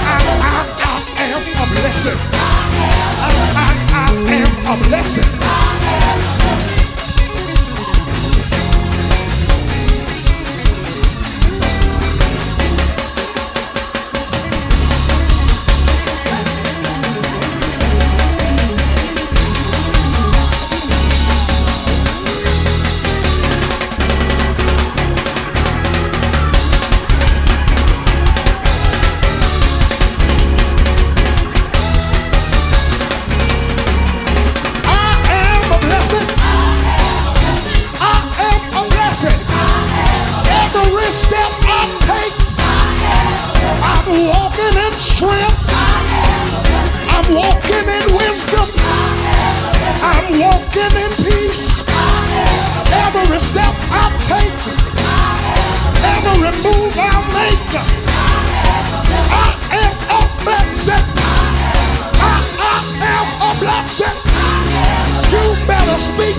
[0.07, 0.87] I, I,
[1.17, 2.19] I am a blessing.
[2.33, 6.76] I, I, I am a blessing.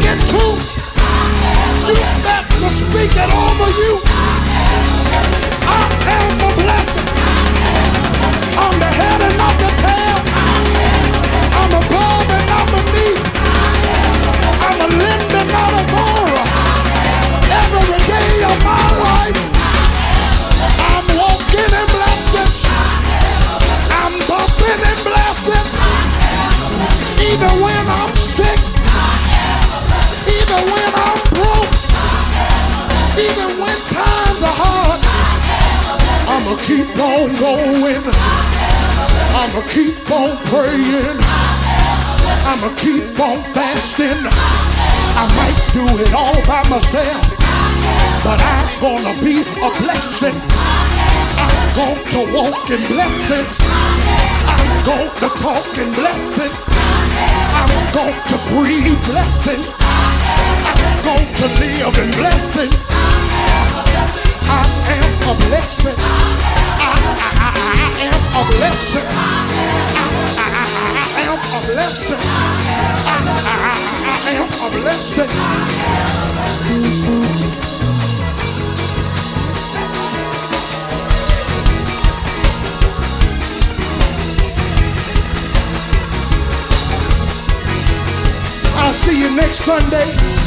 [0.08, 0.46] Better speak
[36.38, 38.03] I'ma keep on going.
[39.41, 41.17] I'ma keep on praying.
[42.45, 44.21] I'ma keep on fasting.
[45.17, 47.25] I might do it all by myself,
[48.23, 50.38] but I'm gonna be a blessing.
[51.41, 53.57] I'm going to walk in blessings.
[54.45, 56.53] I'm going to talk in blessings.
[57.57, 59.73] I'm going to breathe blessings.
[60.69, 62.69] I'm going to live in blessing.
[64.49, 65.95] I am a blessing.
[65.97, 66.01] I,
[67.17, 69.07] I, I, am a blessing.
[70.37, 72.21] I, am a blessing.
[73.07, 75.31] I am a blessing.
[88.79, 90.46] I'll see you next Sunday.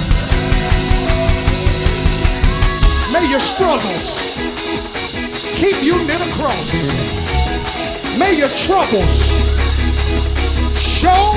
[3.13, 4.23] May your struggles
[5.59, 6.71] keep you near the cross.
[8.19, 9.31] May your troubles
[10.79, 11.35] show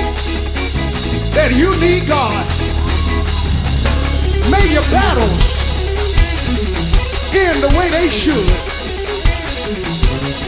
[1.34, 2.46] that you need God.
[4.50, 5.58] May your battles
[7.34, 8.50] end the way they should.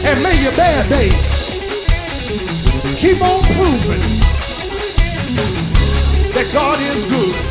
[0.07, 1.47] And may your bad days
[2.95, 4.01] keep on proving
[6.33, 7.46] that God is good.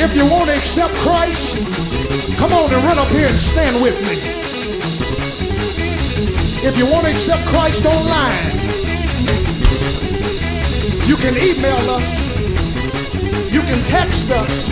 [0.00, 1.58] If you want to accept Christ,
[2.38, 4.14] come on and run up here and stand with me.
[6.62, 8.46] If you want to accept Christ online,
[11.08, 12.14] you can email us.
[13.52, 14.68] You can text us.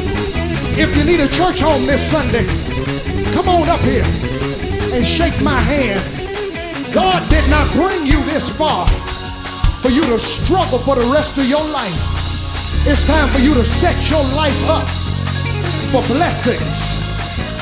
[0.79, 2.47] If you need a church home this Sunday,
[3.35, 4.07] come on up here
[4.95, 6.95] and shake my hand.
[6.95, 8.87] God did not bring you this far
[9.83, 11.99] for you to struggle for the rest of your life.
[12.87, 15.06] It's time for you to set your life up
[15.93, 16.99] for blessings.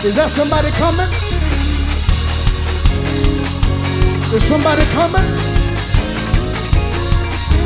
[0.04, 1.08] Is that somebody coming?
[4.32, 5.24] Is somebody coming?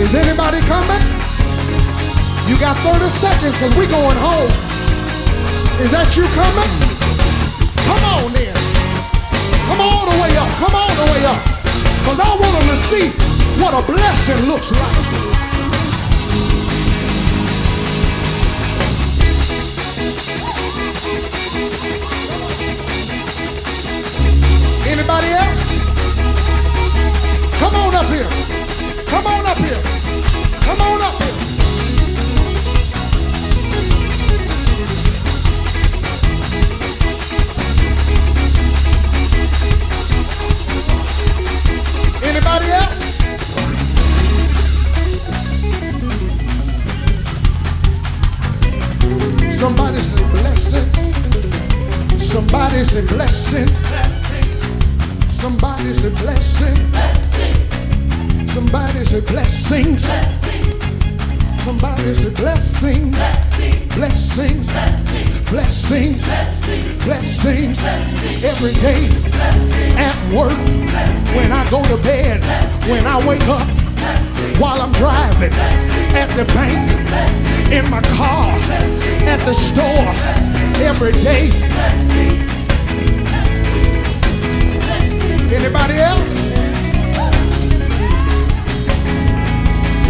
[0.03, 1.03] Is anybody coming?
[2.51, 4.51] You got 30 seconds because we're going home.
[5.85, 6.71] Is that you coming?
[7.87, 8.55] Come on then.
[9.71, 10.51] Come all the way up.
[10.59, 11.41] Come all the way up.
[12.03, 13.11] Because I want them to see
[13.63, 15.28] what a blessing looks like.
[24.99, 25.65] Anybody else?
[27.61, 28.29] Come on up here.
[29.07, 29.81] Come on up here.
[30.67, 31.35] Come on up here.
[42.29, 43.03] Anybody else?
[49.57, 50.89] Somebody say blessing.
[52.19, 54.18] Somebody say blessing
[59.21, 60.05] blessings.
[61.63, 63.17] Somebody say blessings.
[63.95, 64.67] Blessings.
[65.51, 66.19] Blessings.
[67.05, 67.83] Blessings.
[68.45, 69.07] Every day
[69.97, 70.59] at work.
[71.37, 72.43] When I go to bed.
[72.89, 73.67] When I wake up.
[74.59, 75.53] While I'm driving.
[76.15, 76.91] At the bank.
[77.73, 78.53] In my car.
[79.27, 80.09] At the store.
[80.85, 82.58] Every day.
[85.51, 86.35] Anybody else?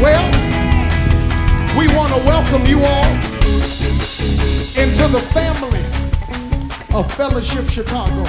[0.03, 0.27] Well,
[1.79, 3.07] we want to welcome you all
[4.77, 5.79] into the family
[6.93, 8.25] of Fellowship Chicago.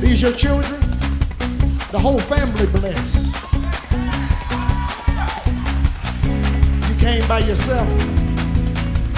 [0.00, 0.80] These your children?
[1.90, 3.34] The whole family blessed.
[6.88, 7.88] You came by yourself.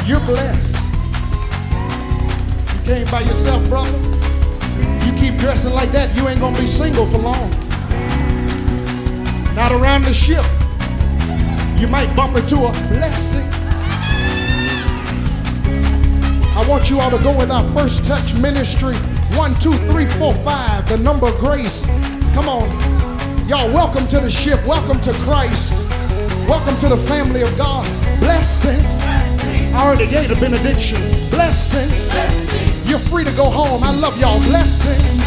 [0.07, 0.95] You're blessed.
[2.75, 4.14] You came by yourself, brother.
[5.25, 7.49] Keep dressing like that, you ain't gonna be single for long.
[9.57, 10.45] Not around the ship.
[11.81, 13.49] You might bump into a blessing.
[16.53, 18.97] I want you all to go with our first touch ministry.
[19.33, 20.87] One, two, three, four, five.
[20.91, 21.87] The number of grace.
[22.35, 22.68] Come on.
[23.49, 24.61] Y'all, welcome to the ship.
[24.66, 25.89] Welcome to Christ.
[26.47, 27.89] Welcome to the family of God.
[28.20, 28.79] Blessing.
[29.72, 31.01] I already gave the benediction.
[31.31, 32.64] Blessings.
[32.95, 33.83] You're free to go home.
[33.83, 34.39] I love y'all.
[34.45, 35.19] Blessings.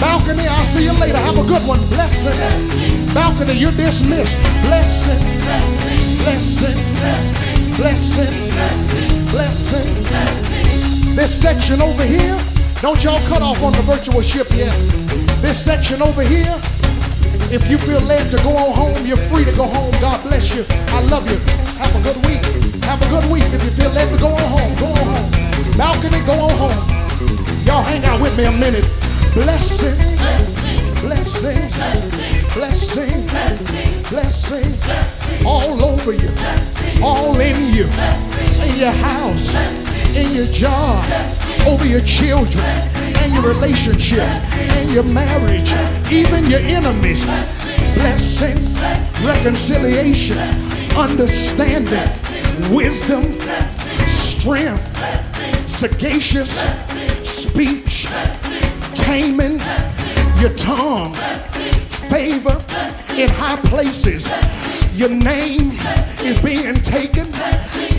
[0.00, 1.18] Balcony, I'll see you later.
[1.18, 1.78] Have a good one.
[1.92, 2.32] Blessing.
[3.12, 4.40] Balcony, you're dismissed.
[4.64, 5.20] Blessing.
[6.24, 6.72] Blessing.
[7.76, 8.32] Blessing.
[9.28, 11.14] Blessing.
[11.14, 12.40] This section over here,
[12.80, 14.72] don't y'all cut off on the virtual ship yet.
[15.42, 16.56] This section over here,
[17.52, 19.92] if you feel led to go on home, you're free to go home.
[20.00, 20.64] God bless you.
[20.70, 21.36] I love you.
[21.76, 22.42] Have a good week.
[22.84, 23.44] Have a good week.
[23.52, 25.45] If you feel led to go on home, go on home.
[25.76, 27.66] Balcony, go on home.
[27.66, 28.84] Y'all hang out with me a minute.
[29.34, 29.98] Blessing,
[31.02, 31.60] blessing,
[32.54, 36.30] blessing, blessing, blessing, all over you,
[37.02, 37.84] all in you,
[38.64, 39.54] in your house,
[40.16, 41.04] in your job,
[41.66, 42.64] over your children,
[43.20, 45.70] and your relationships, and your marriage,
[46.10, 47.26] even your enemies.
[47.92, 48.56] Blessing,
[49.22, 50.38] reconciliation,
[50.96, 52.08] understanding,
[52.74, 53.22] wisdom,
[54.08, 54.95] strength,
[55.76, 56.62] sagacious
[57.22, 58.06] speech,
[58.94, 59.60] taming
[60.40, 61.12] your tongue,
[62.08, 62.56] favor
[63.14, 64.26] in high places.
[64.98, 65.72] Your name
[66.24, 67.26] is being taken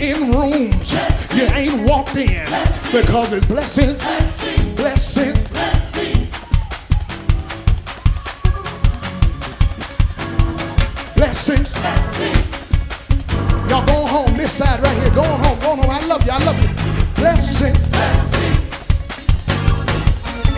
[0.02, 0.92] in rooms
[1.32, 2.44] you ain't walked in
[2.90, 4.02] because it's blessings,
[4.74, 5.48] blessings.
[11.14, 11.72] Blessings.
[13.68, 15.14] Y'all go home this side right here.
[15.14, 15.60] Go on home.
[15.60, 15.90] Go on home.
[15.90, 16.32] I love you.
[16.32, 16.77] I love you.
[17.18, 17.74] Blessing.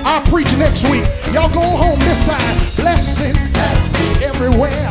[0.05, 1.05] I'll preach next week.
[1.33, 2.77] Y'all go home this side.
[2.77, 3.35] Blessing.
[4.23, 4.89] Everywhere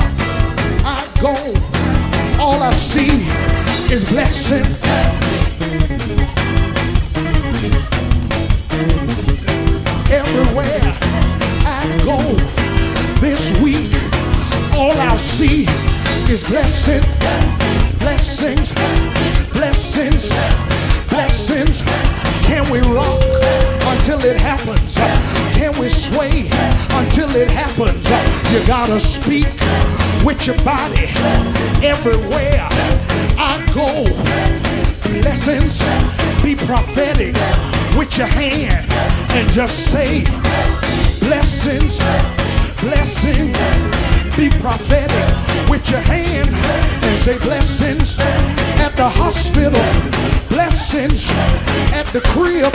[0.83, 1.33] I go,
[2.41, 3.25] all I see
[3.93, 4.65] is blessing.
[10.11, 10.81] Everywhere
[11.65, 12.17] I go
[13.19, 13.93] this week,
[14.73, 15.65] all I'll see
[16.31, 17.01] is blessing,
[17.99, 20.68] blessings, blessings, blessings.
[22.49, 23.21] Can we rock
[23.93, 24.95] until it happens?
[25.57, 26.49] Can we sway
[26.93, 28.03] until it happens?
[28.51, 29.47] You gotta speak
[30.25, 31.05] with your body
[31.85, 32.67] everywhere
[33.37, 34.03] I go.
[35.21, 35.81] Blessings,
[36.43, 37.35] be prophetic
[37.97, 38.91] with your hand
[39.33, 40.23] and just say
[41.19, 41.99] blessings,
[42.81, 43.57] blessings.
[44.35, 46.28] Be prophetic with your hand and
[47.19, 48.17] say blessings
[48.79, 49.83] at the hospital,
[50.47, 51.27] blessings
[51.91, 52.71] at the crib,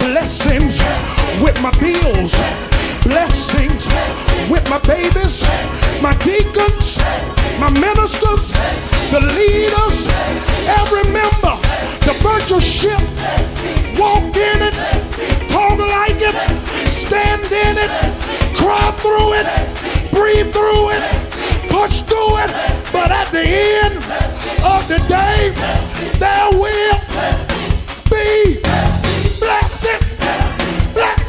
[0.00, 0.80] blessings
[1.44, 2.32] with my bills,
[3.04, 3.84] blessings
[4.48, 5.44] with my babies,
[6.00, 6.96] my deacons,
[7.60, 8.56] my ministers,
[9.12, 10.08] the leaders,
[10.80, 11.52] every member,
[12.08, 12.96] the virtual ship.
[14.00, 14.76] Walk in it,
[15.52, 16.32] talk like it,
[16.88, 17.92] stand in it,
[18.56, 19.46] cry through it,
[20.16, 21.30] breathe through it,
[21.80, 23.96] But at the end
[24.62, 25.50] of the day,
[26.18, 27.00] there will
[28.10, 28.60] be
[29.40, 30.00] blessing,
[30.92, 31.19] blessing,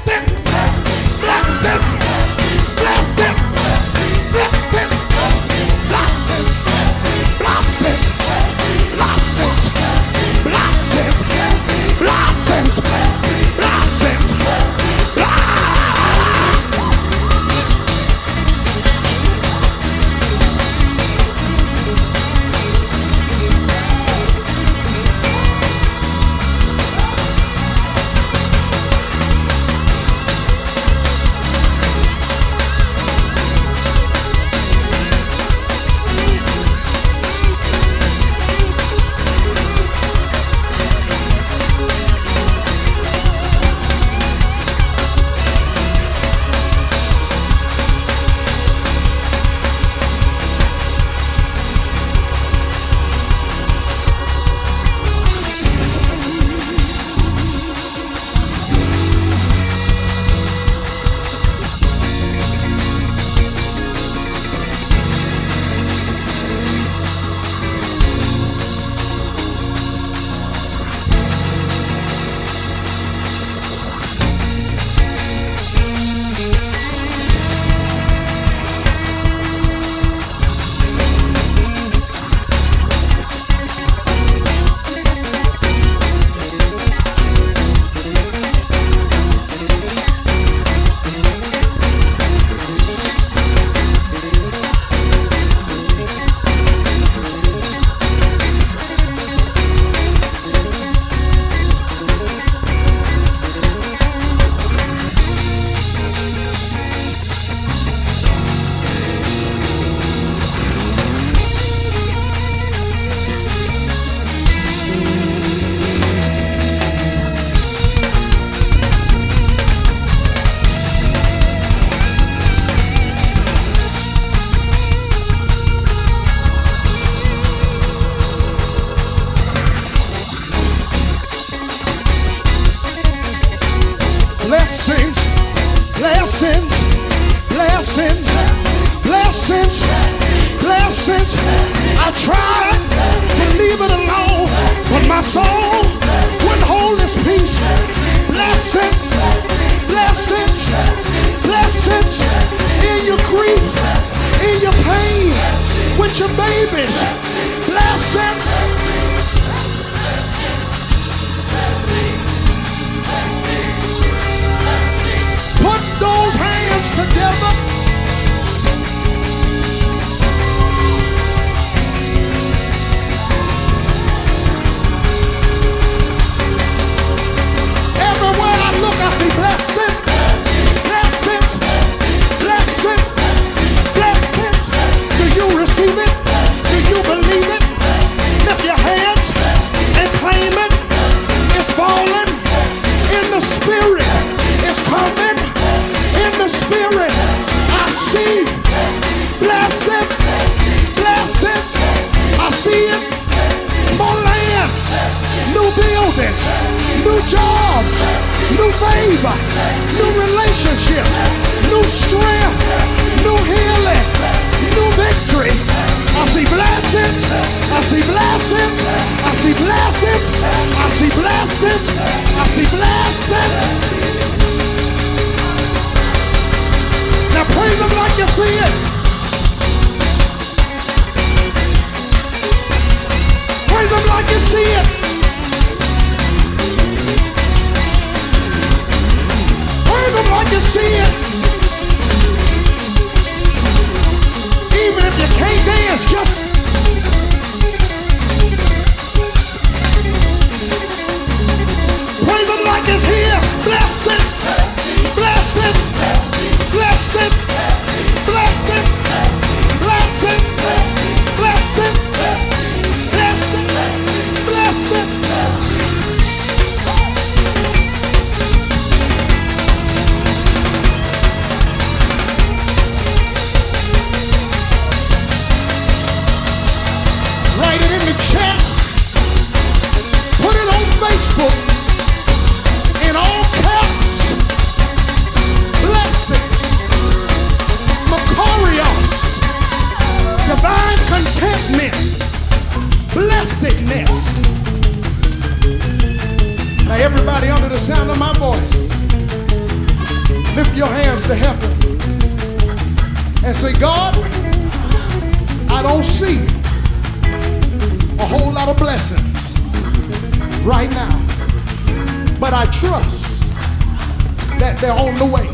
[314.81, 315.45] they're on the way.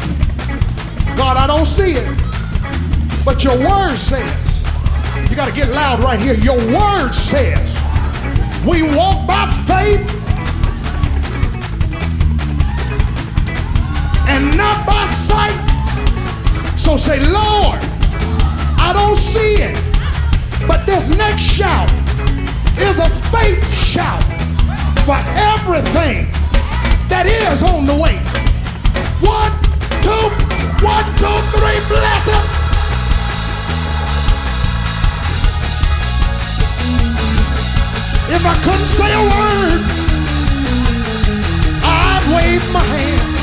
[1.18, 2.08] God, I don't see it.
[3.26, 4.64] But your word says,
[5.30, 6.36] you got to get loud right here.
[6.36, 7.76] Your word says,
[8.66, 10.08] we walk by faith
[14.30, 15.58] and not by sight.
[16.78, 17.80] So say, Lord,
[18.80, 19.76] I don't see it.
[20.68, 21.91] But this next shout
[22.80, 24.24] is a faith shout
[25.04, 26.32] for everything
[27.10, 28.27] that is on the way.
[30.08, 30.14] Two,
[30.86, 32.44] one, two, three, bless him.
[38.30, 39.82] If I couldn't say a word,
[41.84, 43.37] I'd wave my hand.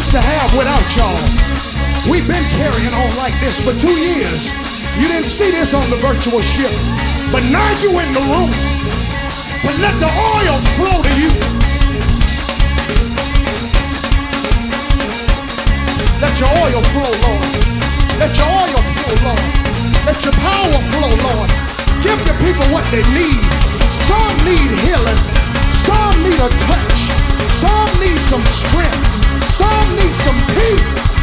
[0.00, 1.20] Used to have without y'all.
[2.08, 4.48] We've been carrying on like this for two years.
[4.96, 6.72] You didn't see this on the virtual ship,
[7.28, 11.28] but now you in the room to let the oil flow to you.
[16.24, 17.50] Let your oil flow, Lord.
[18.16, 19.48] Let your oil flow, Lord.
[20.08, 21.50] Let your power flow, Lord.
[22.00, 23.40] Give the people what they need.
[23.92, 25.20] Some need healing.
[25.84, 27.00] Some need a touch.
[27.52, 29.19] Some need some strength
[29.60, 31.19] soul needs some peace.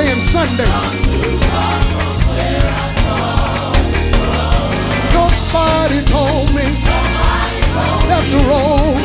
[0.00, 0.70] Wednesday and Sunday.
[5.12, 6.66] Nobody told me
[8.08, 8.96] that the road,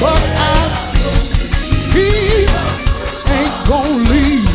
[0.00, 0.68] but I,
[1.94, 2.10] he
[3.38, 4.48] ain't gonna leave.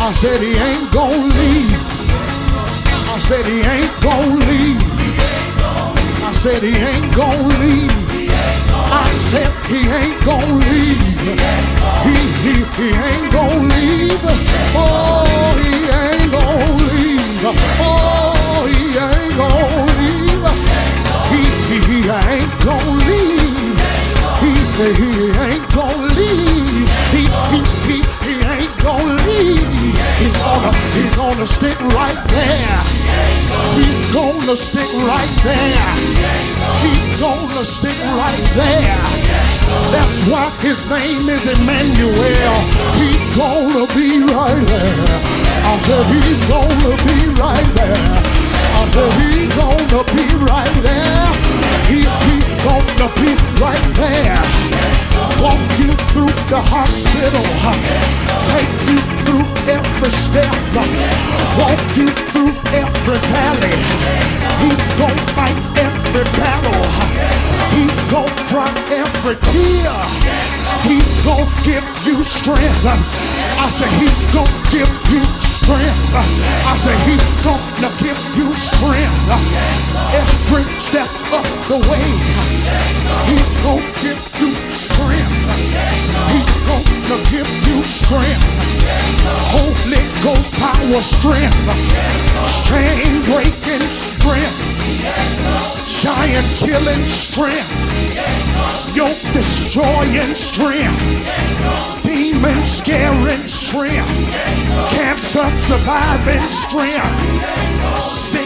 [0.00, 1.72] I said he ain't gonna leave.
[3.08, 4.82] I said he ain't gonna leave.
[6.22, 8.05] I said he ain't gonna leave.
[8.98, 11.00] I said he ain't gonna leave.
[12.06, 14.24] He, he, he ain't gonna leave.
[14.72, 17.44] Oh, he ain't gonna leave.
[17.76, 20.44] Oh, he ain't gonna leave.
[21.28, 23.76] He, he, he ain't gonna leave.
[24.40, 25.10] He, he, he
[25.44, 25.95] ain't gonna
[30.66, 32.80] He's gonna, stick right there.
[33.78, 35.92] He's gonna stick right there.
[36.82, 39.02] He's gonna stick right there.
[39.92, 42.58] That's why his name is Emmanuel.
[42.98, 45.46] He's gonna be right there.
[45.66, 48.22] I said he's gonna be right there.
[48.74, 51.30] I said he's gonna be right there.
[51.90, 53.30] He, he's gonna be
[53.60, 54.75] right there.
[55.42, 57.44] Walk you through the hospital.
[58.46, 60.52] Take you through every step.
[61.58, 63.76] Walk you through every valley.
[64.62, 66.82] He's gonna fight every battle.
[67.76, 69.92] He's gonna dry every tear.
[70.88, 72.86] He's gonna give you strength.
[72.86, 76.14] I say he's gonna give you strength.
[76.14, 79.28] I say he's gonna give you strength.
[80.14, 82.55] Every step of the way.
[83.28, 85.34] He's gonna give you strength.
[86.32, 88.44] He's gonna give you strength.
[89.54, 91.56] Holy Ghost power strength.
[92.66, 94.56] Chain breaking strength.
[96.02, 97.70] Giant killing strength.
[98.94, 102.02] Yoke destroying strength.
[102.02, 104.08] Demon scaring strength.
[104.90, 107.20] Cancer surviving strength.
[108.00, 108.45] Sickness,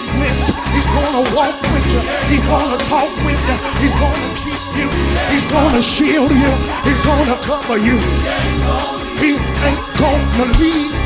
[0.75, 2.01] he's gonna walk with you.
[2.29, 3.57] He's gonna talk with you.
[3.83, 4.89] He's gonna keep you.
[5.33, 6.53] He's gonna shield you.
[6.87, 7.99] He's gonna cover you.
[9.19, 9.37] He
[9.67, 11.01] ain't gonna leave.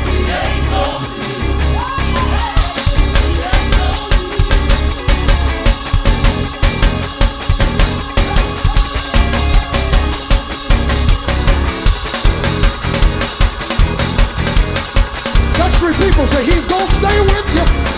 [15.85, 16.25] Three people.
[16.25, 17.94] Say he's gonna stay with you.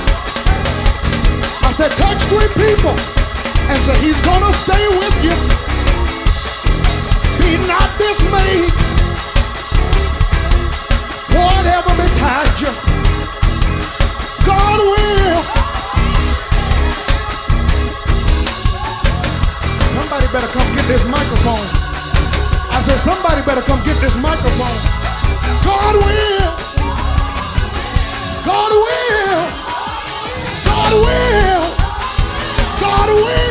[1.77, 2.89] Said touch three people
[3.69, 5.35] and say he's gonna stay with you.
[7.37, 8.73] Be not dismayed.
[11.37, 12.73] Whatever betide you,
[14.41, 15.43] God will.
[19.93, 21.67] Somebody better come get this microphone.
[22.73, 24.77] I said somebody better come get this microphone.
[25.61, 26.49] God will.
[28.43, 29.67] God will.
[30.65, 31.66] God will.
[33.07, 33.46] Will.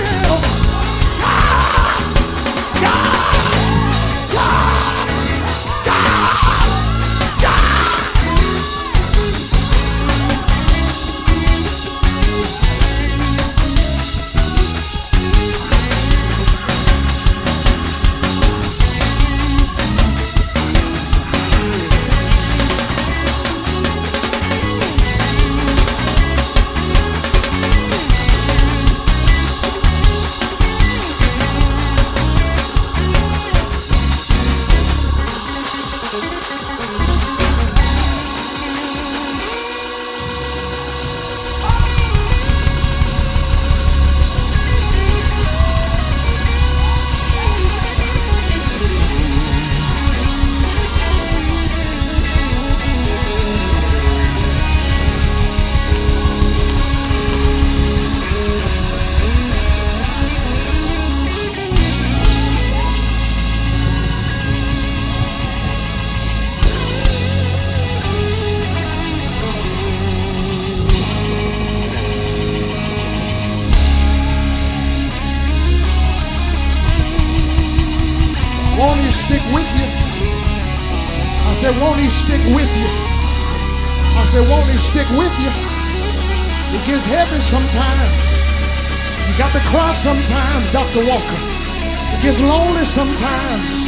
[92.97, 93.79] sometimes.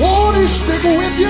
[0.00, 1.29] Won't he stick with you?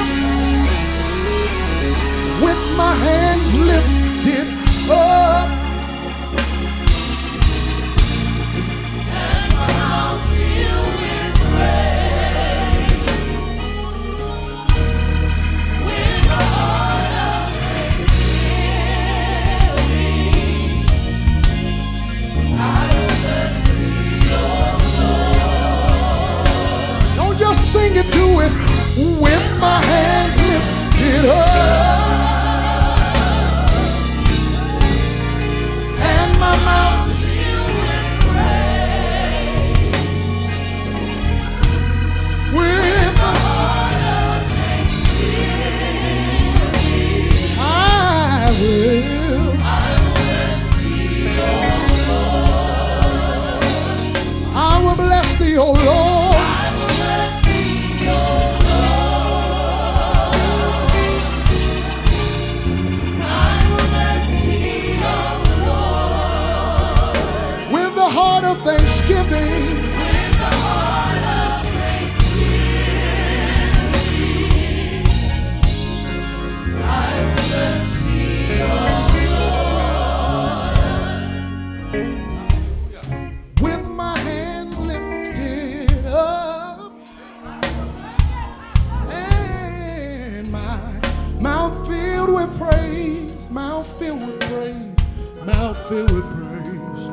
[92.41, 97.09] with praise, mouth filled with praise, mouth filled with praise.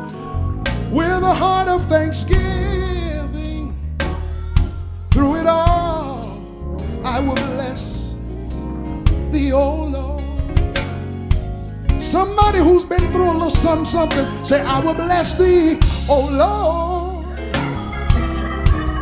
[0.92, 3.76] With a heart of thanksgiving,
[5.12, 6.42] through it all,
[7.04, 8.16] I will bless
[9.32, 10.24] thee O Lord.
[12.02, 15.78] Somebody who's been through a little something, something, say, I will bless thee,
[16.08, 17.26] oh Lord.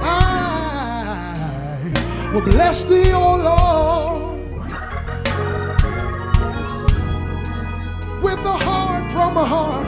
[0.02, 1.80] I
[2.34, 4.25] will bless thee, O Lord.
[8.26, 9.88] with the heart from the heart,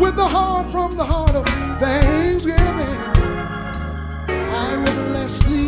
[0.00, 1.44] with the heart from the heart of
[1.80, 3.00] thanksgiving.
[4.64, 5.63] I will bless thee.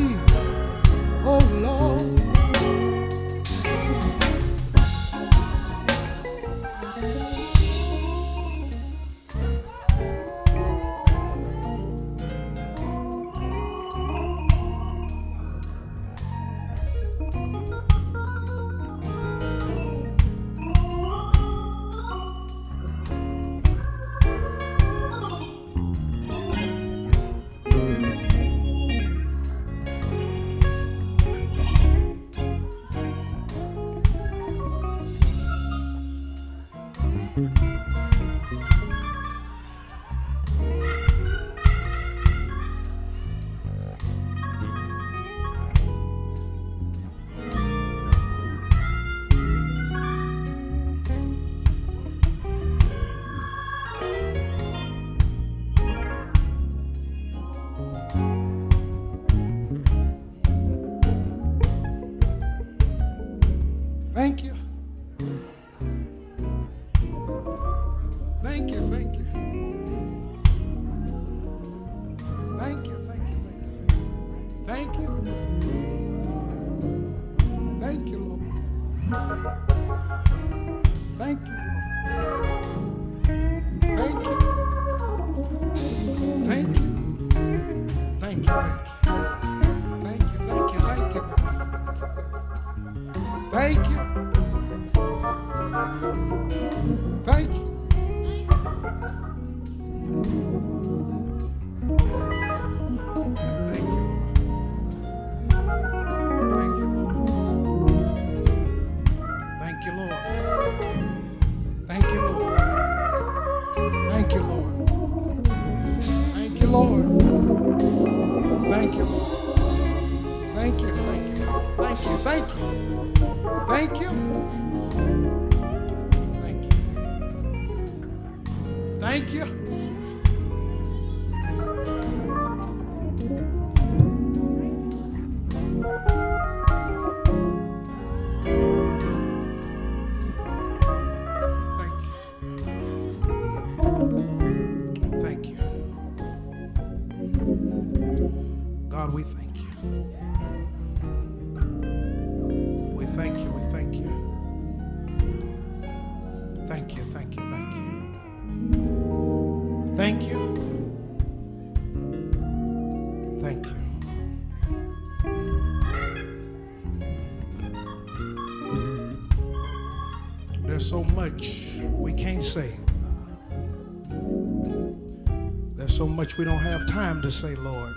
[176.39, 177.95] We don't have time to say, Lord.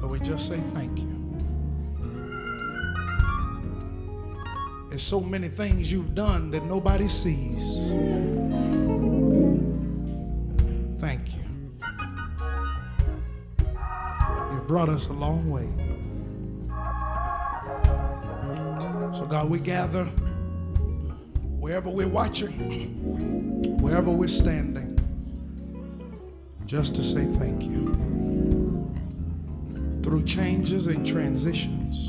[0.00, 1.12] So we just say thank you.
[4.90, 7.78] There's so many things you've done that nobody sees.
[11.00, 11.40] Thank you.
[14.52, 15.68] You've brought us a long way.
[19.16, 20.04] So, God, we gather
[21.58, 24.91] wherever we're watching, wherever we're standing,
[26.72, 27.92] just to say thank you.
[30.02, 32.08] Through changes and transitions,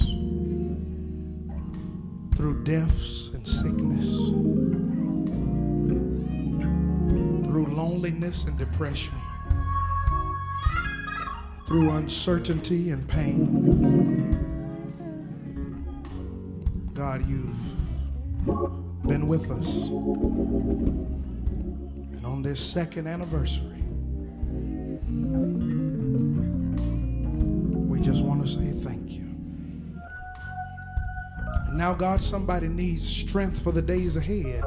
[2.33, 4.29] through deaths and sickness,
[7.45, 9.13] through loneliness and depression,
[11.67, 14.39] through uncertainty and pain.
[16.93, 17.59] God, you've
[19.05, 19.87] been with us.
[22.15, 23.72] And on this second anniversary,
[28.13, 29.25] just want to say thank you.
[31.73, 34.63] Now, God, somebody needs strength for the days ahead.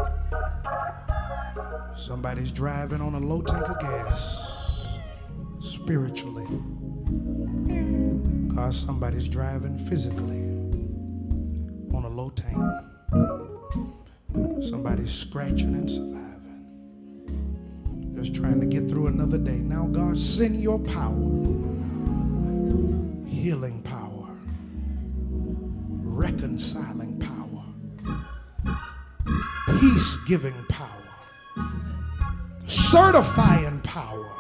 [1.94, 4.98] Somebody's driving on a low tank of gas
[5.60, 6.48] spiritually.
[8.52, 10.43] God, somebody's driving physically
[11.97, 12.59] on a low tank.
[14.60, 16.24] Somebody's scratching and surviving.
[18.16, 19.59] Just trying to get through another day.
[19.59, 21.55] Now, God, send your power,
[23.47, 24.27] healing power,
[26.02, 27.62] reconciling power,
[29.78, 30.90] peace giving power,
[32.66, 34.32] certifying power,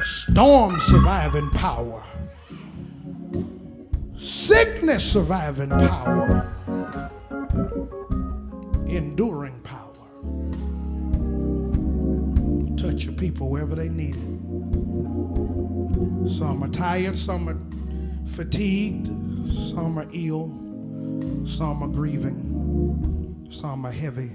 [0.00, 2.02] storm surviving power
[4.16, 6.50] sickness surviving power,
[8.88, 10.08] enduring power.
[12.76, 14.40] Touch your people wherever they need it.
[16.28, 17.73] Some are tired, some are
[18.34, 19.06] fatigued,
[19.50, 20.48] some are ill,
[21.46, 24.32] some are grieving, some are heavy,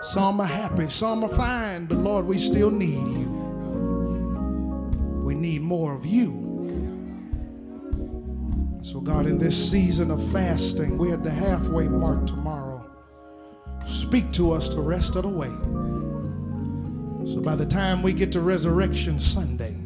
[0.00, 3.42] some are happy, some are fine, but Lord, we still need you.
[5.24, 6.42] We need more of you.
[8.82, 12.84] So, God, in this season of fasting, we're at the halfway mark tomorrow.
[13.86, 15.50] Speak to us the rest of the way.
[17.30, 19.76] So, by the time we get to Resurrection Sunday,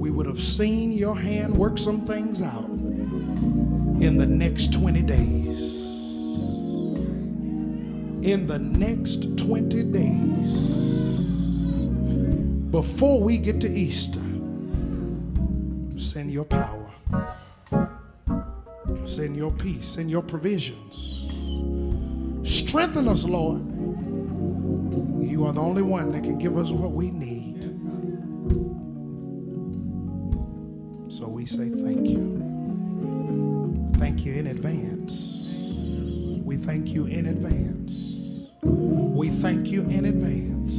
[0.00, 5.76] we would have seen your hand work some things out in the next 20 days.
[8.22, 10.58] In the next 20 days,
[12.70, 14.22] before we get to Easter,
[15.98, 16.90] send your power.
[19.04, 21.28] Send your peace, send your provisions.
[22.42, 23.60] Strengthen us, Lord.
[25.28, 27.39] You are the only one that can give us what we need.
[31.50, 32.38] Say thank you.
[33.98, 35.48] Thank you in advance.
[36.44, 38.46] We thank you in advance.
[38.62, 40.74] We thank you in advance.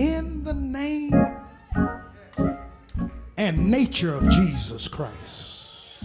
[0.00, 1.12] In the name
[3.36, 6.02] and nature of Jesus Christ,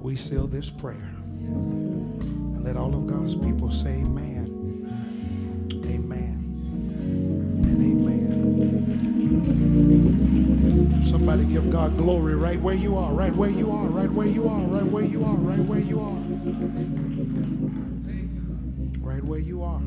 [0.00, 0.96] we seal this prayer.
[0.96, 6.40] And let all of God's people say amen, amen,
[7.62, 9.19] and amen.
[11.04, 14.48] Somebody give God glory right where you are, right where you are, right where you
[14.48, 16.16] are, right where you are, right where you are.
[18.98, 19.82] Right where you are.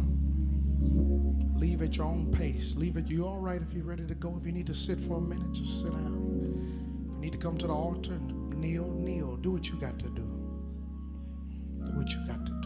[1.60, 2.78] Leave at your own pace.
[2.78, 3.08] Leave it.
[3.08, 4.34] You're all right if you're ready to go.
[4.40, 7.10] If you need to sit for a minute, just sit down.
[7.10, 9.36] If you need to come to the altar and kneel, kneel.
[9.36, 10.24] Do what you got to do.
[11.84, 12.63] Do what you got to do.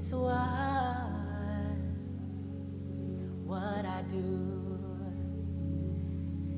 [0.00, 0.32] It's what,
[3.44, 4.78] what I do.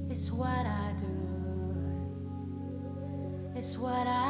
[0.09, 1.07] It's what I do.
[3.57, 4.22] It's what I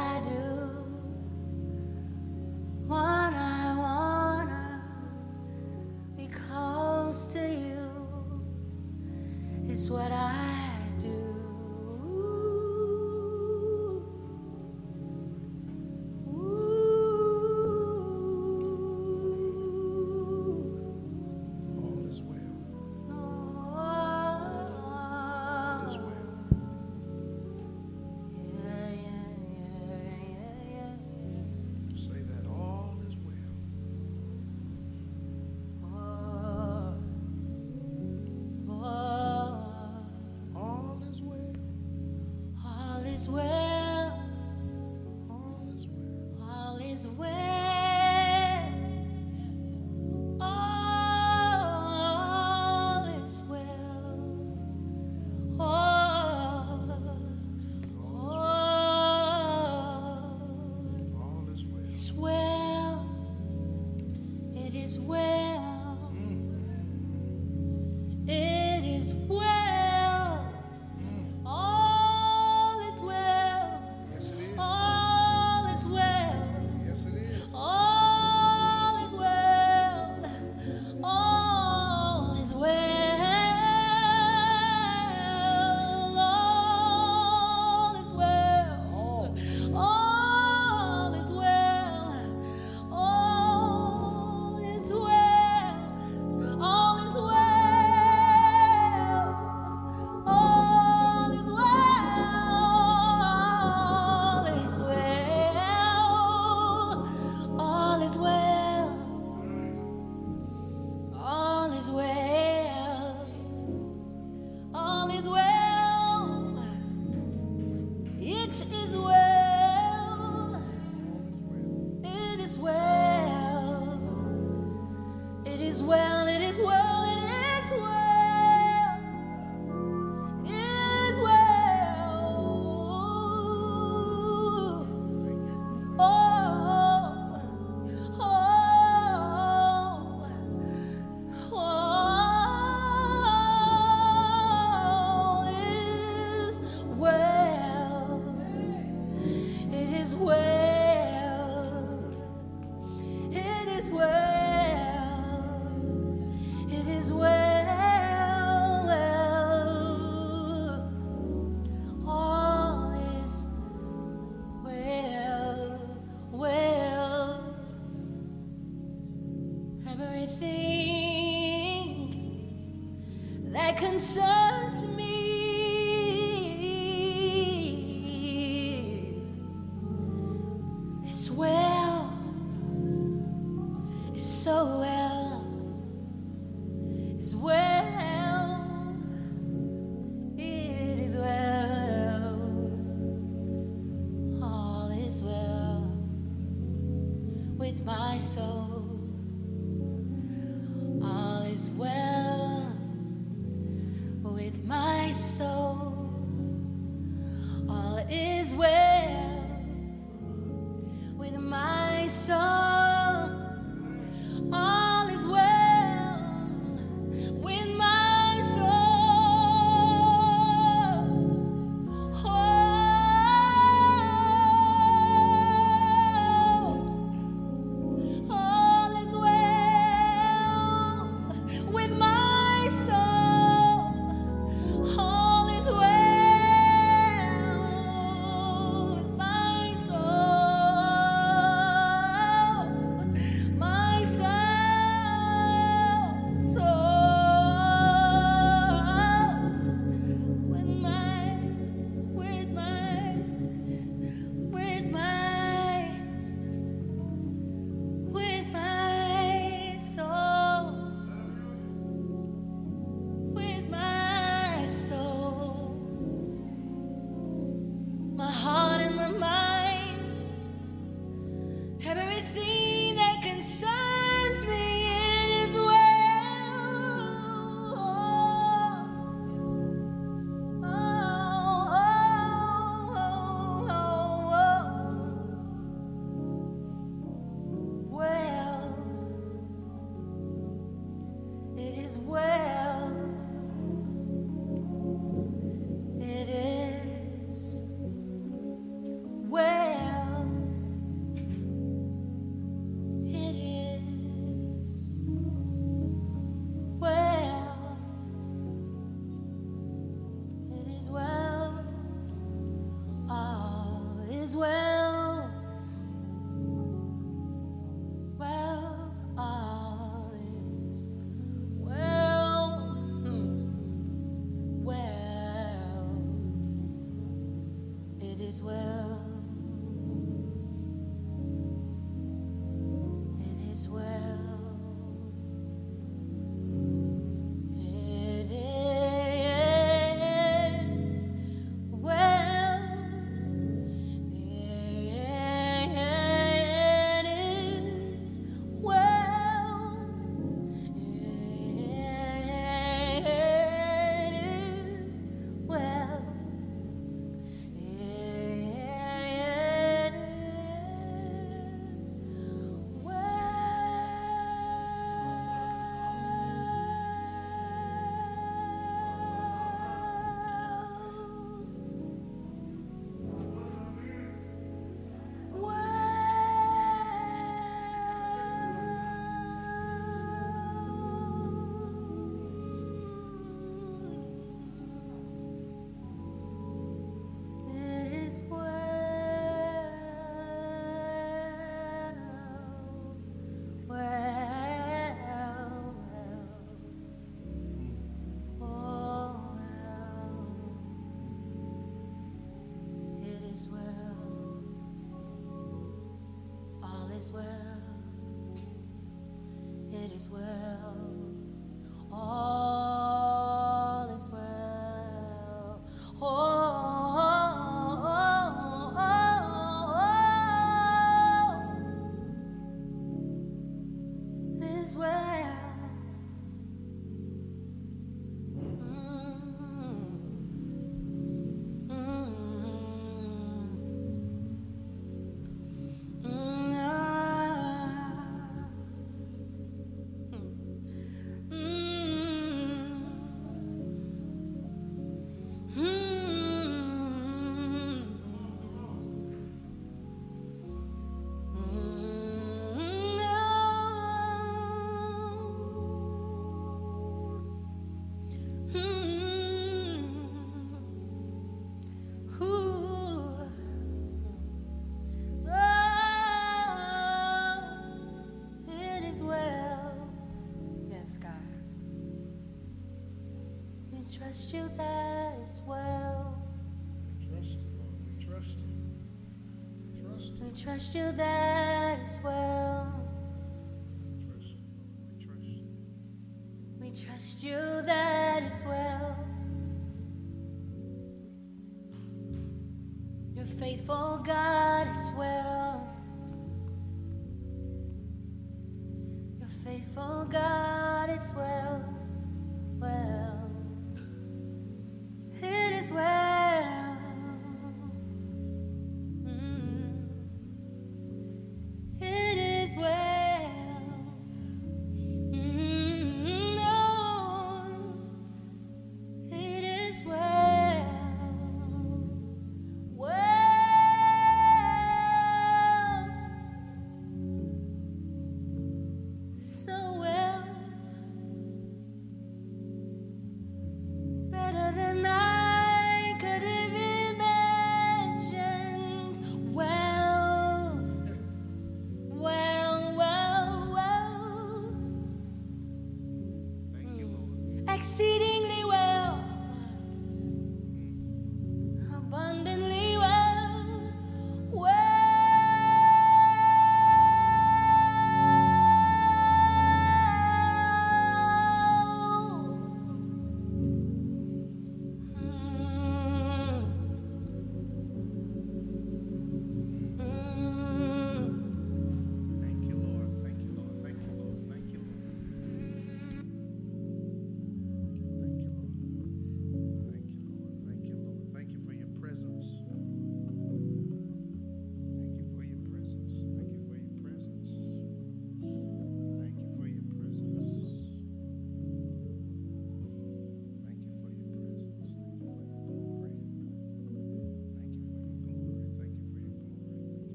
[480.43, 480.91] Trust you.
[480.91, 482.52] that is well.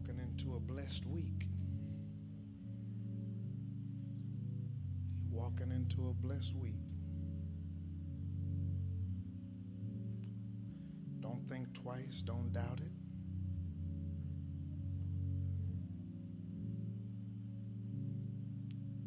[0.00, 1.46] Walking into a blessed week.
[5.22, 6.80] You're walking into a blessed week.
[11.20, 12.92] Don't think twice, don't doubt it.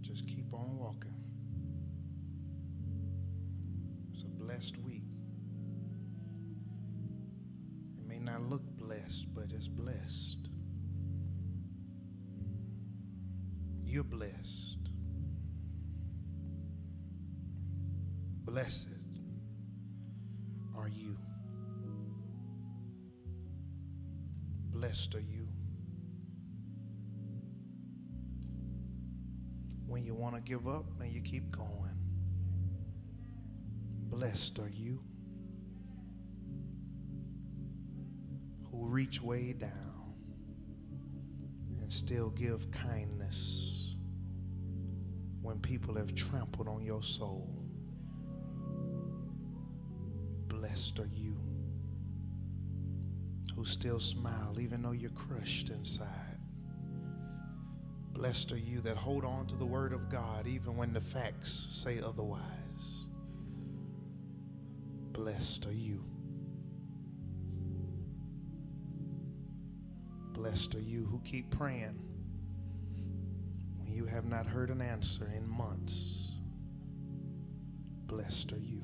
[0.01, 1.15] Just keep on walking.
[4.11, 5.05] It's a blessed week.
[7.97, 10.32] It may not look blessed, but it's blessed.
[13.93, 14.89] You're blessed.
[18.43, 18.97] Blessed
[20.75, 21.15] are you.
[24.71, 25.47] Blessed are you.
[29.85, 31.95] When you want to give up and you keep going.
[34.09, 35.03] Blessed are you
[38.71, 40.15] who reach way down
[41.79, 43.52] and still give kindness
[45.73, 47.49] people have trampled on your soul.
[50.47, 51.35] Blessed are you
[53.55, 56.37] who still smile even though you're crushed inside.
[58.11, 61.65] Blessed are you that hold on to the word of God even when the facts
[61.71, 63.05] say otherwise.
[65.11, 66.03] Blessed are you.
[70.33, 72.12] Blessed are you who keep praying
[74.13, 76.33] have not heard an answer in months.
[78.05, 78.83] Blessed are you.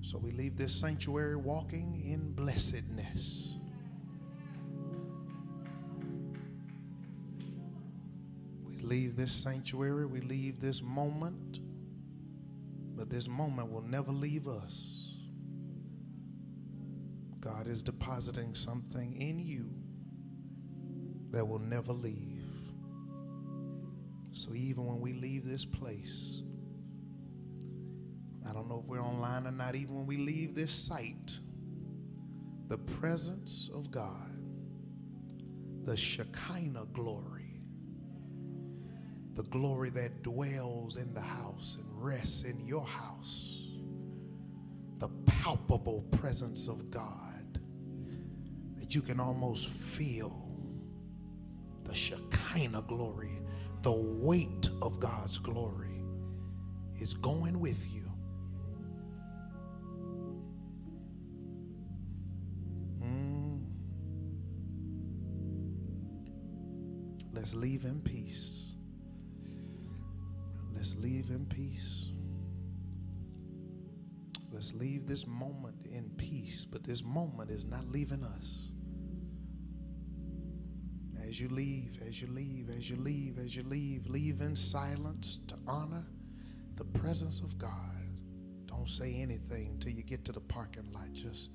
[0.00, 3.56] So we leave this sanctuary walking in blessedness.
[8.64, 11.58] We leave this sanctuary, we leave this moment,
[12.96, 15.16] but this moment will never leave us.
[17.40, 19.79] God is depositing something in you
[21.30, 22.44] that will never leave.
[24.32, 26.42] So even when we leave this place,
[28.48, 31.38] I don't know if we're online or not, even when we leave this site,
[32.68, 34.38] the presence of God,
[35.84, 37.62] the Shekinah glory,
[39.34, 43.68] the glory that dwells in the house and rests in your house,
[44.98, 47.60] the palpable presence of God
[48.76, 50.49] that you can almost feel
[51.90, 53.40] the Shekinah glory,
[53.82, 56.04] the weight of God's glory
[57.00, 58.08] is going with you.
[63.02, 63.64] Mm.
[67.32, 68.74] Let's leave in peace.
[70.72, 72.06] Let's leave in peace.
[74.52, 78.69] Let's leave this moment in peace, but this moment is not leaving us.
[81.30, 85.38] As you leave, as you leave, as you leave, as you leave, leave in silence
[85.46, 86.04] to honor
[86.74, 87.70] the presence of God.
[88.66, 91.12] Don't say anything till you get to the parking lot.
[91.12, 91.50] Just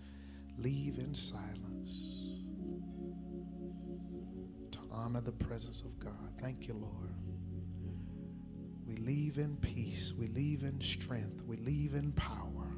[0.57, 2.29] leave in silence
[4.71, 6.31] to honor the presence of God.
[6.41, 7.13] Thank you, Lord.
[8.87, 10.13] We leave in peace.
[10.17, 11.43] We leave in strength.
[11.45, 12.71] We leave in power.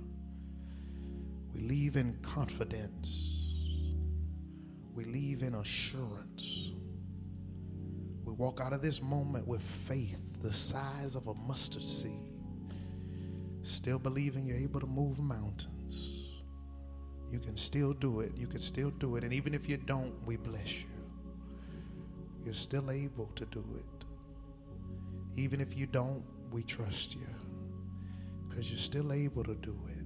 [1.53, 3.53] We leave in confidence.
[4.95, 6.71] We leave in assurance.
[8.27, 12.11] We walk out of this moment with faith the size of a mustard seed,
[13.63, 16.41] still believing you're able to move mountains.
[17.31, 18.33] You can still do it.
[18.35, 19.23] You can still do it.
[19.23, 20.89] And even if you don't, we bless you.
[22.43, 24.05] You're still able to do it.
[25.39, 26.21] Even if you don't,
[26.51, 27.27] we trust you
[28.49, 30.03] because you're still able to do it.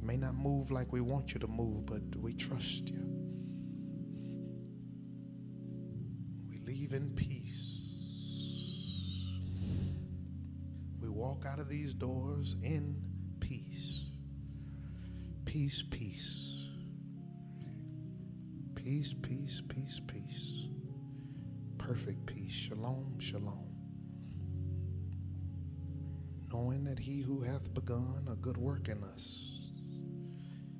[0.00, 3.17] You may not move like we want you to move, but we trust you.
[6.78, 7.74] Leave in peace.
[11.00, 13.02] We walk out of these doors in
[13.40, 14.06] peace.
[15.44, 16.66] Peace, peace.
[18.74, 20.66] Peace, peace, peace, peace.
[21.78, 22.52] Perfect peace.
[22.52, 23.64] Shalom, shalom
[26.50, 29.68] knowing that he who hath begun a good work in us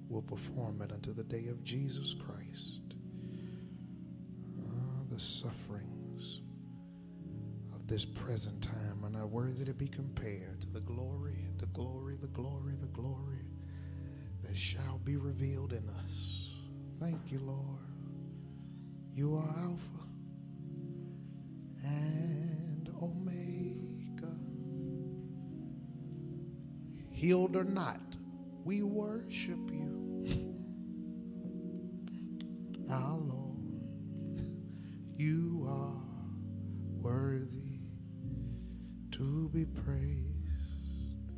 [0.08, 2.87] will perform it unto the day of Jesus Christ.
[5.18, 6.42] The sufferings
[7.74, 12.16] of this present time are not worthy to be compared to the glory, the glory,
[12.20, 13.48] the glory, the glory
[14.44, 16.54] that shall be revealed in us.
[17.00, 17.80] Thank you, Lord.
[19.12, 20.06] You are Alpha
[21.82, 24.36] and Omega.
[27.10, 28.14] Healed or not,
[28.62, 30.54] we worship you.
[35.18, 36.00] You are
[37.02, 37.80] worthy
[39.10, 41.32] to be praised.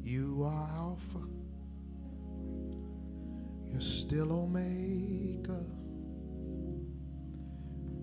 [0.00, 1.26] You are Alpha.
[3.66, 5.58] You're still Omega.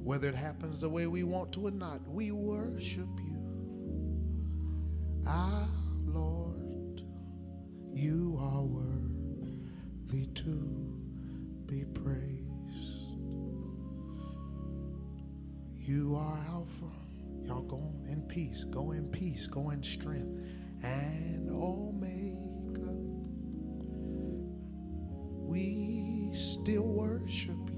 [0.03, 3.39] Whether it happens the way we want to or not, we worship you.
[5.25, 5.69] Our
[6.03, 7.01] Lord,
[7.93, 10.99] you are worthy to
[11.65, 12.48] be praised.
[15.89, 16.85] You are Alpha.
[17.41, 20.29] Y'all go in peace, go in peace, go in strength,
[20.83, 22.93] and Omega.
[25.49, 27.68] We still worship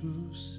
[0.00, 0.57] to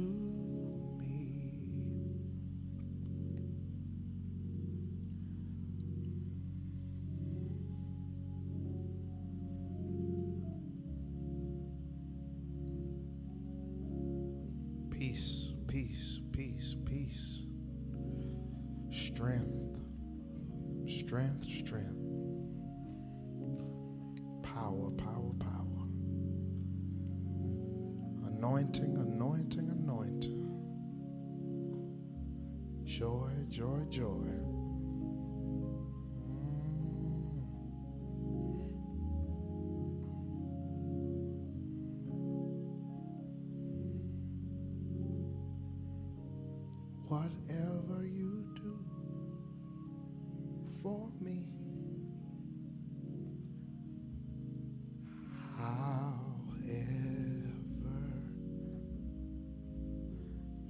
[0.00, 0.06] to
[0.98, 1.42] me.
[14.90, 17.40] Peace, peace, peace, peace.
[18.92, 19.80] Strength,
[20.86, 21.44] strength,
[33.60, 34.30] Joy, joy.
[36.24, 37.44] Mm.
[47.06, 48.78] Whatever you do
[50.82, 51.44] for me,
[55.58, 56.80] however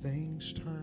[0.02, 0.79] things turn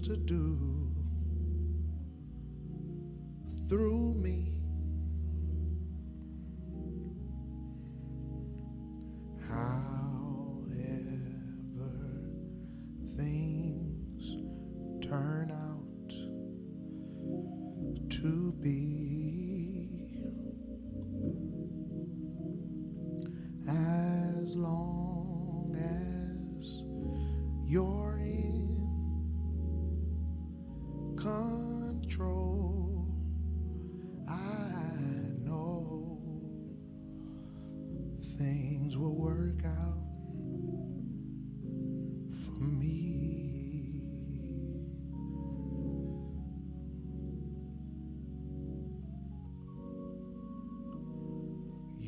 [0.00, 0.69] to do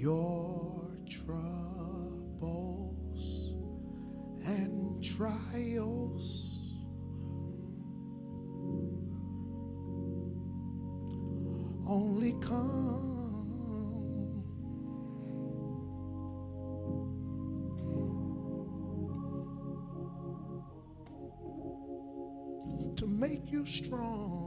[0.03, 1.63] your troubles
[4.45, 6.49] and trials.
[11.87, 12.83] Only come
[22.97, 24.42] to make you strong.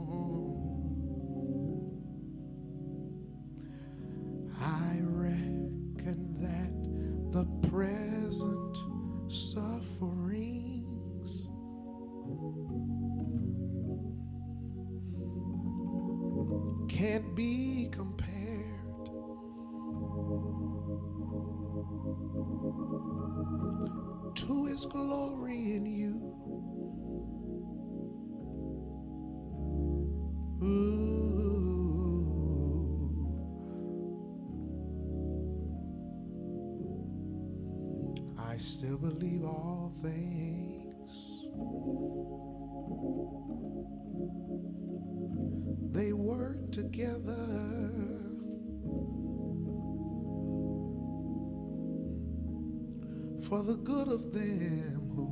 [53.56, 55.24] For the good of them who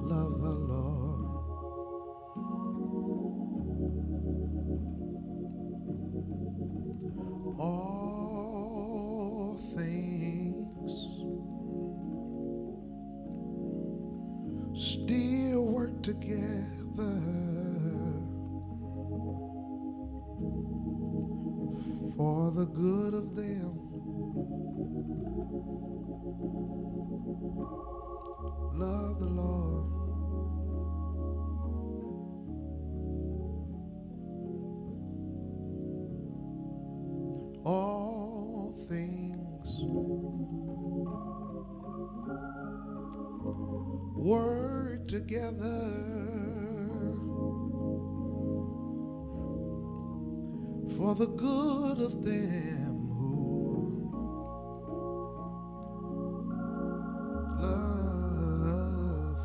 [0.00, 1.30] love the Lord.
[7.60, 8.74] All
[9.76, 10.92] things
[14.74, 17.33] still work together
[22.54, 23.78] the good of them.
[28.74, 29.90] Love the Lord.
[37.64, 39.70] All things
[44.16, 46.13] work together
[51.16, 54.10] for the good of them who
[57.60, 59.36] love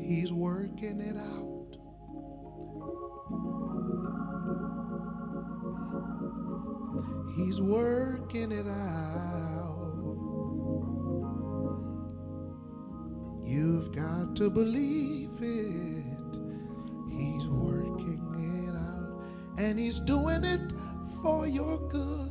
[0.00, 1.76] He's working it out.
[7.36, 9.93] He's working it out.
[13.54, 16.40] You've got to believe it.
[17.08, 19.62] He's working it out.
[19.64, 20.72] And he's doing it
[21.22, 22.30] for your good.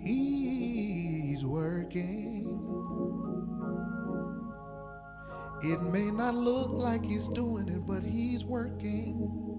[0.00, 2.62] He's working.
[5.62, 9.51] It may not look like he's doing it, but he's working.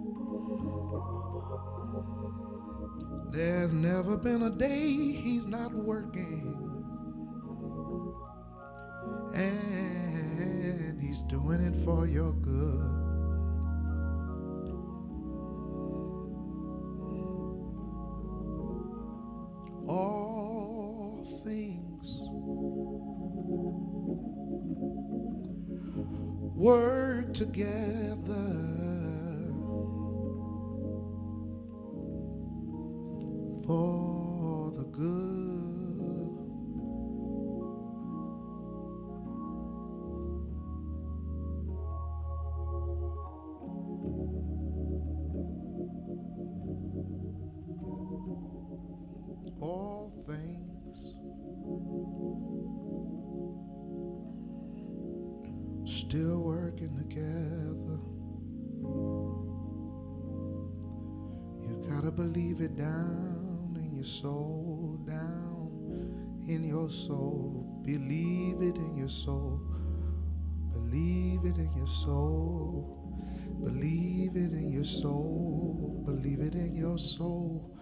[3.33, 6.53] There's never been a day he's not working.
[9.33, 12.99] And he's doing it for your good.
[19.87, 22.23] All things
[26.55, 28.92] work together
[33.65, 35.23] for the good.
[49.61, 51.15] All things
[55.85, 57.99] still working together.
[61.65, 63.52] You gotta believe it down
[64.03, 67.81] your soul, down in your soul.
[67.85, 69.61] Believe it in your soul.
[70.73, 73.15] Believe it in your soul.
[73.63, 76.03] Believe it in your soul.
[76.05, 77.79] Believe it in your soul.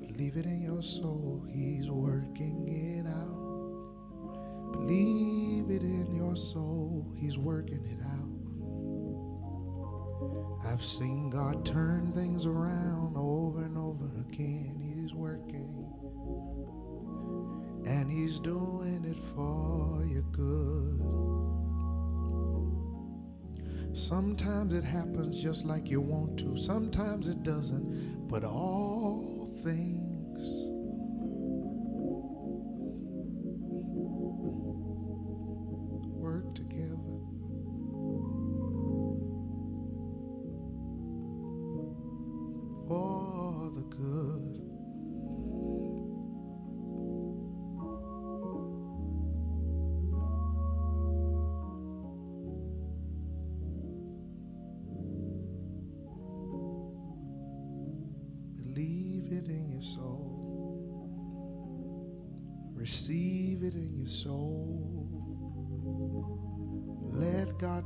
[0.00, 1.46] Believe it in your soul.
[1.48, 4.72] He's working it out.
[4.72, 7.14] Believe it in your soul.
[7.16, 8.32] He's working it out.
[10.66, 14.81] I've seen God turn things around over and over again.
[15.12, 15.86] He's working.
[17.86, 21.00] And He's doing it for your good.
[23.94, 28.26] Sometimes it happens just like you want to, sometimes it doesn't.
[28.28, 30.01] But all things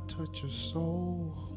[0.07, 1.47] touch your soul.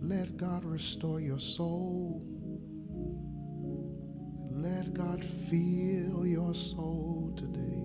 [0.00, 2.24] Let God restore your soul.
[4.50, 7.84] Let God fill your soul today.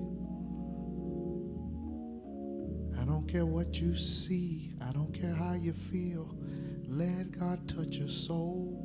[3.00, 6.36] I don't care what you see, I don't care how you feel.
[6.88, 8.80] Let God touch your soul.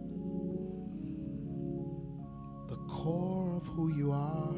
[2.68, 4.54] The core of who you are.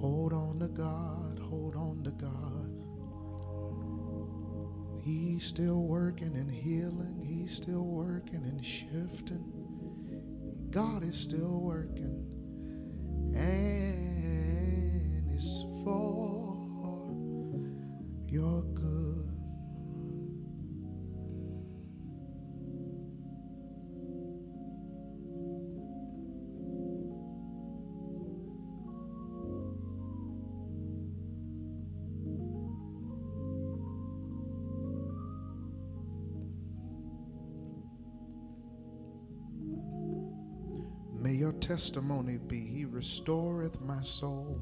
[0.00, 2.71] Hold on to God, hold on to God.
[5.02, 9.52] He's still working and healing, He's still working and shifting.
[10.70, 12.24] God is still working,
[13.34, 16.56] and it's for
[18.28, 19.11] your good.
[41.72, 44.60] Testimony be, He restoreth my soul.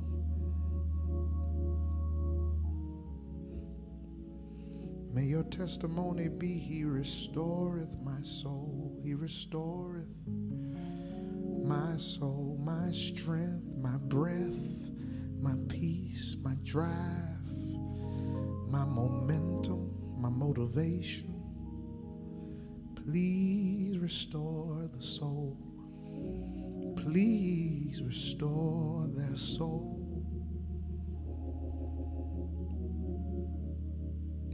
[5.12, 8.96] May your testimony be, He restoreth my soul.
[9.02, 10.06] He restoreth
[11.64, 14.92] my soul, my strength, my breath,
[15.40, 17.42] my peace, my drive,
[18.68, 21.34] my momentum, my motivation.
[22.94, 25.69] Please restore the soul.
[27.02, 29.97] Please restore their soul.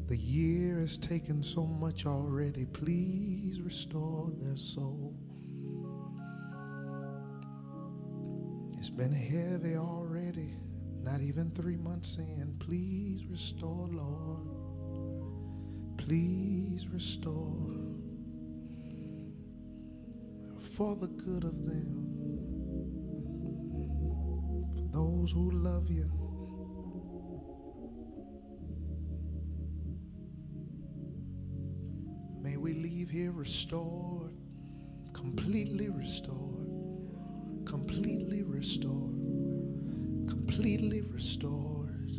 [0.08, 2.64] The year has taken so much already.
[2.66, 5.14] Please restore their soul.
[8.78, 10.54] It's been heavy already,
[11.02, 12.56] not even three months in.
[12.60, 14.46] Please restore, Lord.
[15.98, 17.96] Please restore
[20.76, 22.05] for the good of them,
[25.26, 26.08] those who love you.
[32.40, 34.36] May we leave here restored,
[35.12, 36.68] completely restored,
[37.64, 39.16] completely restored,
[40.28, 42.12] completely restored.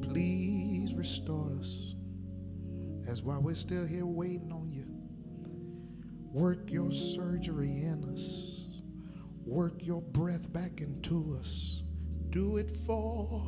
[0.00, 1.94] Please restore us.
[3.04, 4.86] That's why we're still here waiting on you.
[6.32, 8.52] Work your surgery in us.
[9.44, 11.81] Work your breath back into us.
[12.32, 13.42] Do it for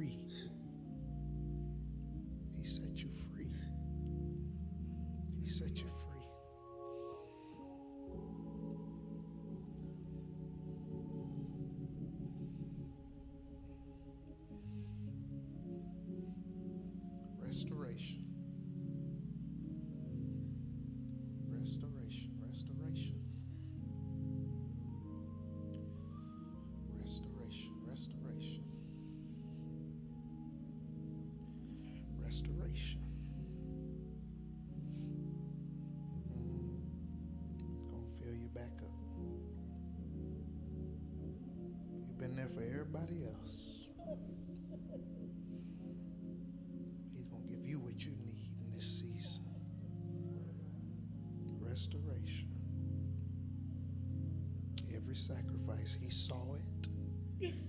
[0.00, 0.29] free.
[32.40, 33.00] Restoration.
[37.52, 38.88] It's gonna fill you back up.
[42.06, 43.88] You've been there for everybody else.
[47.10, 49.44] He's gonna give you what you need in this season.
[51.60, 52.48] Restoration.
[54.94, 57.60] Every sacrifice, he saw it.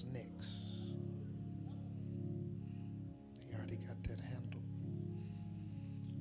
[0.00, 0.96] What's next.
[3.38, 4.64] He already got that handled.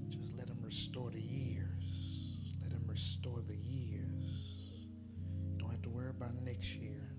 [0.10, 2.56] Just let him restore the years.
[2.62, 4.88] Let him restore the years.
[5.52, 7.12] You don't have to worry about next year.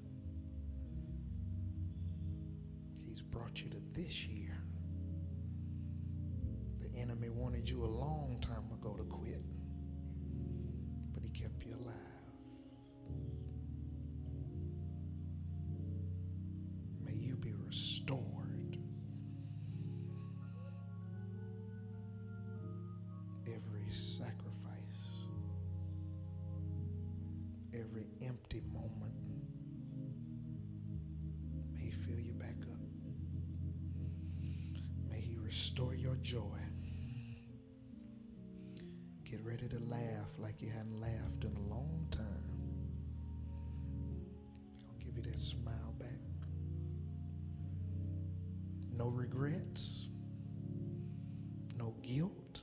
[3.03, 4.57] He's brought you to this year.
[6.81, 9.40] The enemy wanted you a long time ago to quit,
[36.23, 36.41] joy.
[39.25, 42.27] Get ready to laugh like you hadn't laughed in a long time.
[44.79, 46.09] He'll give you that smile back.
[48.93, 50.09] No regrets,
[51.77, 52.63] no guilt.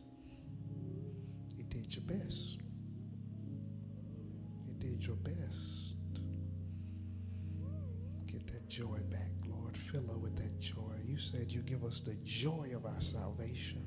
[1.56, 2.58] You did your best.
[4.68, 5.94] You did your best.
[8.28, 9.76] Get that joy back, Lord.
[9.78, 10.18] Fill her
[10.60, 10.96] joy.
[11.06, 13.84] You said you give us the joy of our salvation.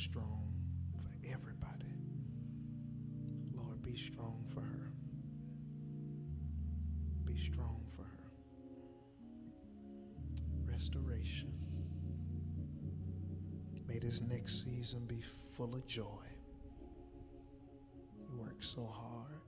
[0.00, 0.50] Strong
[0.96, 1.94] for everybody.
[3.52, 4.92] Lord, be strong for her.
[7.26, 8.30] Be strong for her.
[10.64, 11.52] Restoration.
[13.86, 15.22] May this next season be
[15.54, 16.24] full of joy.
[18.16, 19.42] You worked so hard,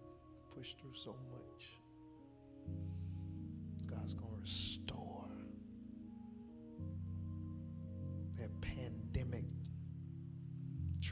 [0.54, 1.41] pushed through so much.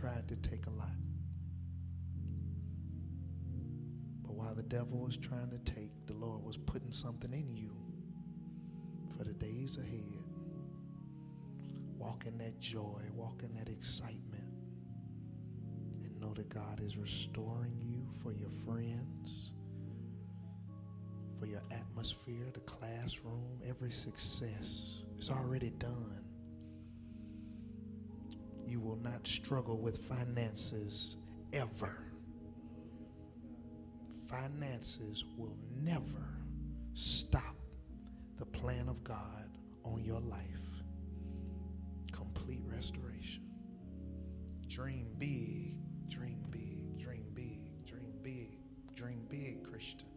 [0.01, 0.89] Tried to take a lot.
[4.23, 7.71] But while the devil was trying to take, the Lord was putting something in you
[9.17, 10.25] for the days ahead.
[11.99, 14.55] Walk in that joy, walk in that excitement,
[16.03, 19.53] and know that God is restoring you for your friends,
[21.39, 25.03] for your atmosphere, the classroom, every success.
[25.19, 26.30] It's already done.
[28.91, 31.15] Will not struggle with finances
[31.53, 31.97] ever.
[34.29, 36.27] finances will never
[36.95, 37.55] stop
[38.41, 39.49] the plan of God
[39.85, 40.43] on your life.
[42.11, 43.45] Complete restoration.
[44.67, 45.77] Dream big,
[46.09, 48.59] dream big, dream big, dream big,
[48.97, 50.09] dream big, Christian.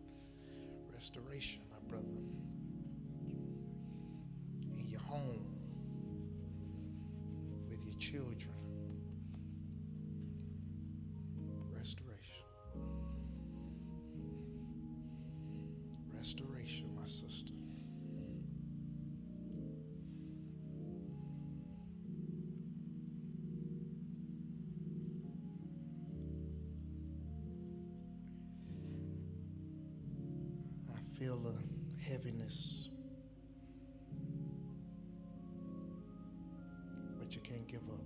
[0.91, 2.07] Restoration, my brother.
[4.75, 5.45] In your home,
[7.69, 8.52] with your children.
[31.23, 32.89] Feel a heaviness,
[37.17, 38.03] but you can't give up.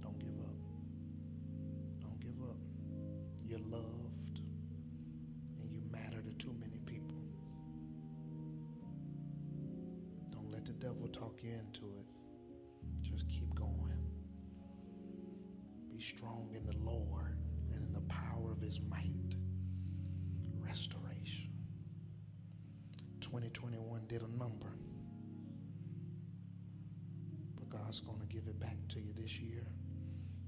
[0.00, 0.56] Don't give up.
[2.00, 2.56] Don't give up.
[3.46, 4.40] You're loved
[5.60, 7.22] and you matter to too many people.
[10.32, 12.06] Don't let the devil talk you into it.
[13.02, 14.10] Just keep going.
[15.88, 17.38] Be strong in the Lord
[17.72, 19.31] and in the power of his might.
[23.52, 24.72] 2021 did a number.
[27.56, 29.66] But God's going to give it back to you this year.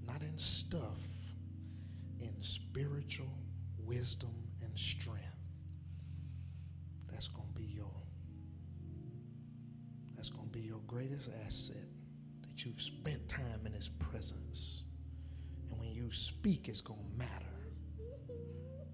[0.07, 1.00] Not in stuff,
[2.20, 3.33] in spiritual
[3.78, 5.20] wisdom and strength.
[7.10, 7.91] That's going to be your
[10.16, 11.89] that's going to be your greatest asset
[12.42, 14.84] that you've spent time in his presence.
[15.70, 17.31] And when you speak it's going to matter.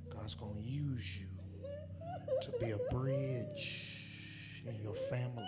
[0.08, 1.26] God's going to use you
[2.42, 4.00] to be a bridge
[4.66, 5.44] in your family.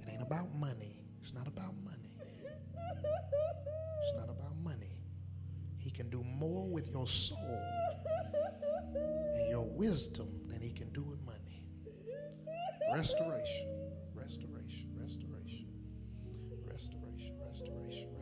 [0.00, 0.96] It ain't about money.
[1.18, 2.12] It's not about money.
[2.78, 4.98] It's not about money.
[5.78, 7.60] He can do more with your soul
[8.94, 11.62] and your wisdom than he can do with money.
[12.92, 13.68] Restoration,
[14.14, 15.66] restoration, restoration,
[16.70, 18.15] restoration, restoration,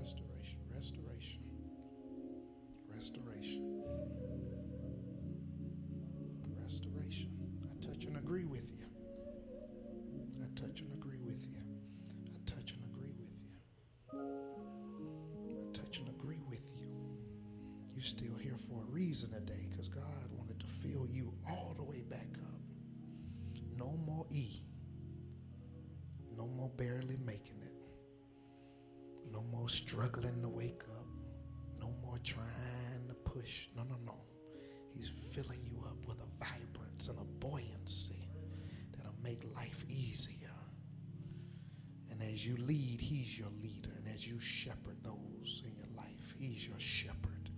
[42.46, 43.90] you lead, He's your leader.
[43.96, 47.50] And as you shepherd those in your life, He's your shepherd.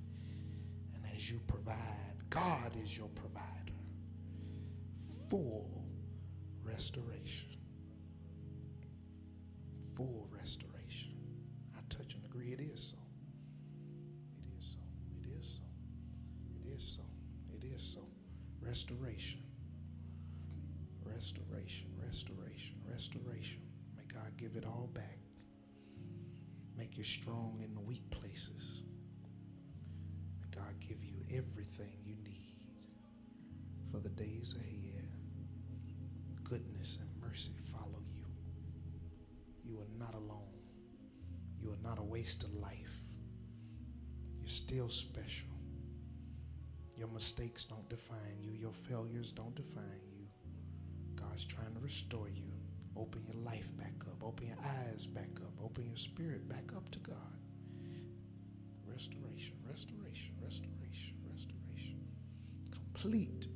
[0.95, 1.77] And as you provide,
[2.31, 3.43] God is your provider.
[5.29, 5.85] Full
[6.63, 7.57] restoration.
[9.97, 10.36] Full restoration.
[44.67, 45.47] Still special.
[46.97, 48.51] Your mistakes don't define you.
[48.51, 50.27] Your failures don't define you.
[51.15, 52.51] God's trying to restore you.
[52.97, 54.21] Open your life back up.
[54.25, 55.53] Open your eyes back up.
[55.63, 57.39] Open your spirit back up to God.
[58.91, 62.01] Restoration, restoration, restoration, restoration.
[62.73, 63.47] Complete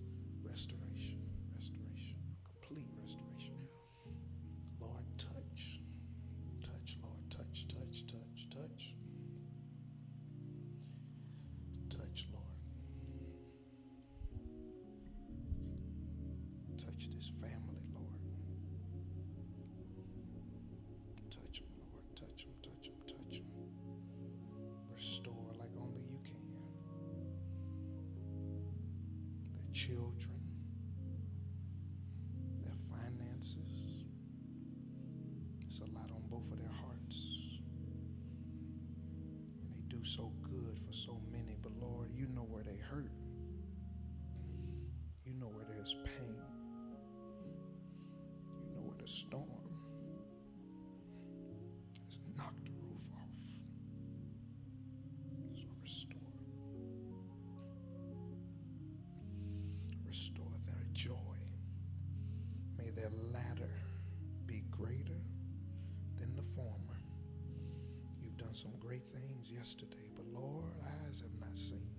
[69.50, 70.74] yesterday, but Lord,
[71.06, 71.90] eyes have not seen.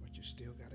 [0.00, 0.72] But you still got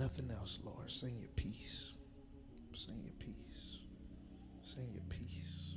[0.00, 1.92] nothing else, Lord, sing your peace.
[2.72, 3.80] Sing your peace.
[4.62, 5.76] Sing your peace.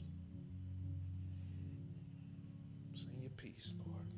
[2.94, 4.13] Sing your peace, Lord.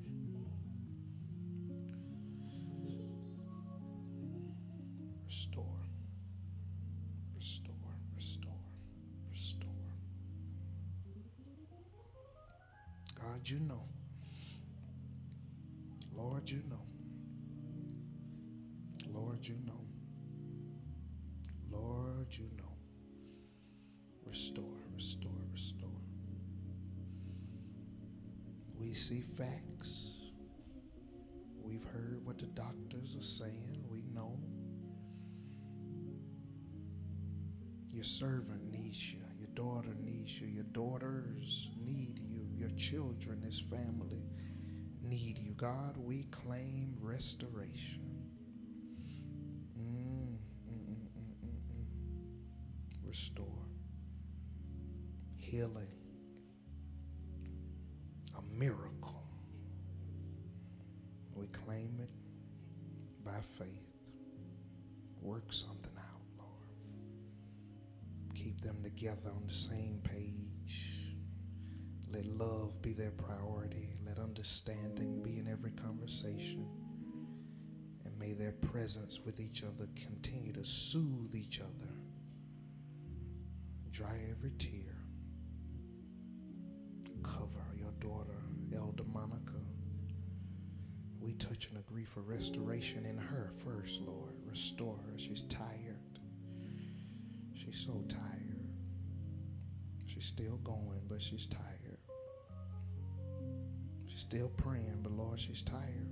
[37.95, 39.19] Your servant needs you.
[39.40, 40.48] Your daughter needs you.
[40.48, 42.41] Your daughters need you.
[42.53, 44.22] Your children, this family,
[45.01, 45.53] need you.
[45.53, 48.05] God, we claim restoration.
[100.36, 101.98] Still going, but she's tired.
[104.06, 106.10] She's still praying, but Lord, she's tired.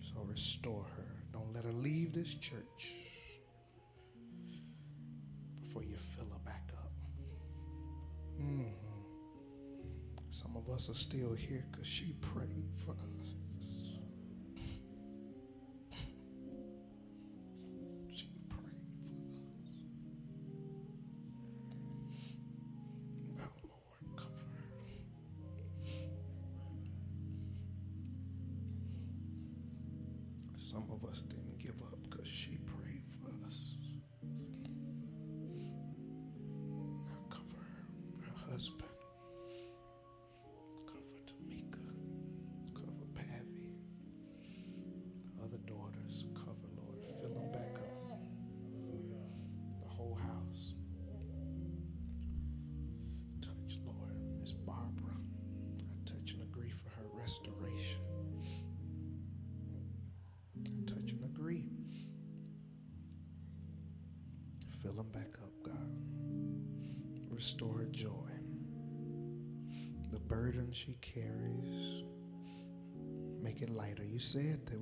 [0.00, 1.24] So restore her.
[1.32, 2.94] Don't let her leave this church
[5.60, 6.92] before you fill her back up.
[8.38, 8.72] Mhm.
[10.30, 13.34] Some of us are still here because she prayed for us.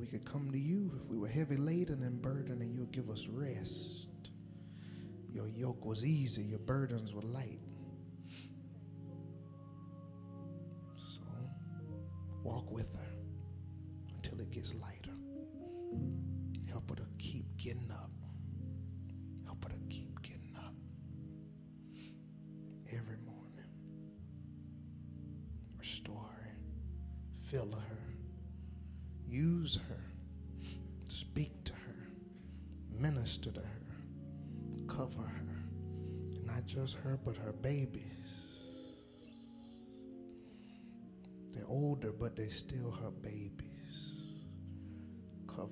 [0.08, 3.10] Could come to you if we were heavy laden and burdened, and you would give
[3.10, 4.08] us rest.
[5.30, 7.60] Your yoke was easy, your burdens were light.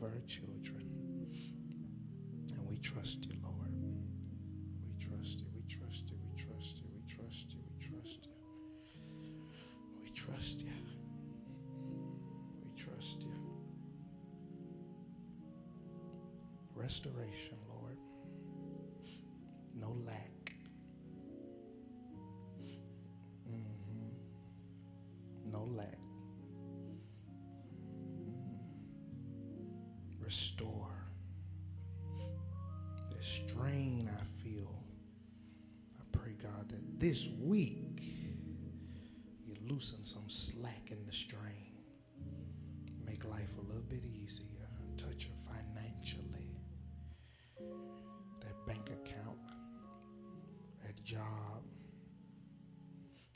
[0.06, 0.84] Her children.
[2.54, 3.72] And we trust you, Lord.
[4.86, 8.32] We trust you, we trust you, we trust you, we trust you, we trust you.
[10.02, 10.70] We trust you.
[12.64, 13.34] We trust you.
[16.76, 17.85] Restoration, Lord.
[37.08, 38.02] This week
[39.44, 41.78] you loosen some slack in the strain.
[43.04, 44.66] Make life a little bit easier.
[44.98, 46.50] Touch her financially.
[48.40, 49.38] That bank account,
[50.84, 51.62] that job,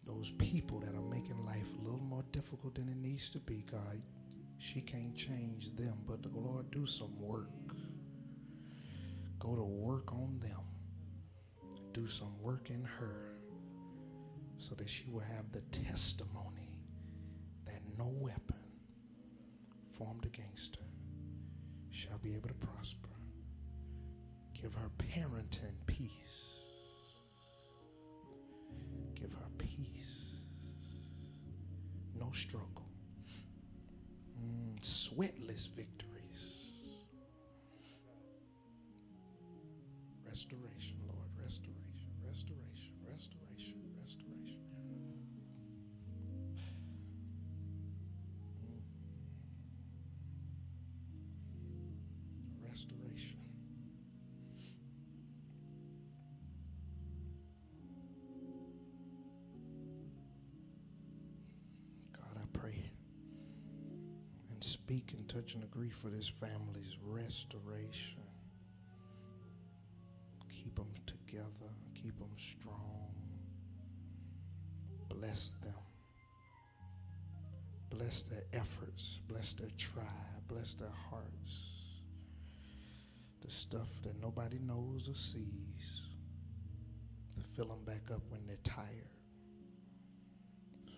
[0.04, 3.64] those people that are making life a little more difficult than it needs to be,
[3.70, 4.02] God.
[4.58, 7.46] She can't change them, but the Lord do some work.
[9.38, 10.60] Go to work on them.
[11.92, 13.29] Do some work in her
[14.60, 16.78] so that she will have the testimony
[17.64, 18.56] that no weapon
[19.96, 20.86] formed against her
[21.90, 23.08] shall be able to prosper.
[24.60, 26.60] Give her parenting peace.
[29.14, 30.34] Give her peace.
[32.18, 32.86] No struggle.
[34.38, 36.72] Mm, sweatless victories.
[37.80, 38.56] Restoration,
[40.26, 40.89] Restoration,
[64.70, 68.22] speak and touch and agree for this family's restoration.
[70.48, 73.14] Keep them together, keep them strong.
[75.08, 75.72] Bless them.
[77.90, 80.06] Bless their efforts, bless their tribe,
[80.46, 81.66] bless their hearts.
[83.40, 86.04] The stuff that nobody knows or sees.
[87.34, 89.19] To fill them back up when they're tired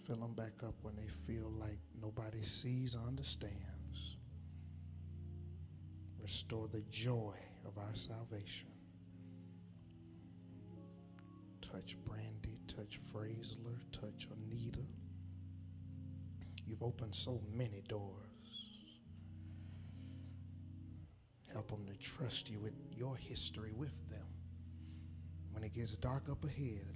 [0.07, 4.17] fill them back up when they feel like nobody sees or understands.
[6.21, 7.35] Restore the joy
[7.67, 8.69] of our salvation.
[11.61, 13.57] Touch Brandy, touch Fraser,
[13.93, 14.81] touch Anita.
[16.67, 18.09] You've opened so many doors.
[21.53, 24.27] Help them to trust you with your history with them.
[25.53, 26.87] When it gets dark up ahead,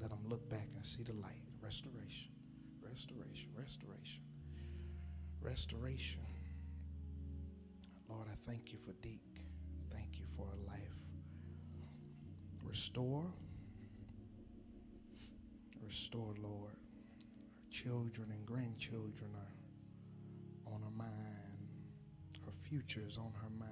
[0.00, 1.42] let them look back and see the light.
[1.62, 2.31] Restoration,
[2.92, 4.22] restoration, restoration,
[5.40, 6.20] restoration.
[8.06, 9.46] Lord, I thank you for Deke.
[9.90, 10.98] Thank you for a life.
[12.62, 13.32] Restore,
[15.82, 16.76] restore, Lord.
[17.56, 21.68] Her children and grandchildren are on her mind.
[22.44, 23.70] Her future is on her mind.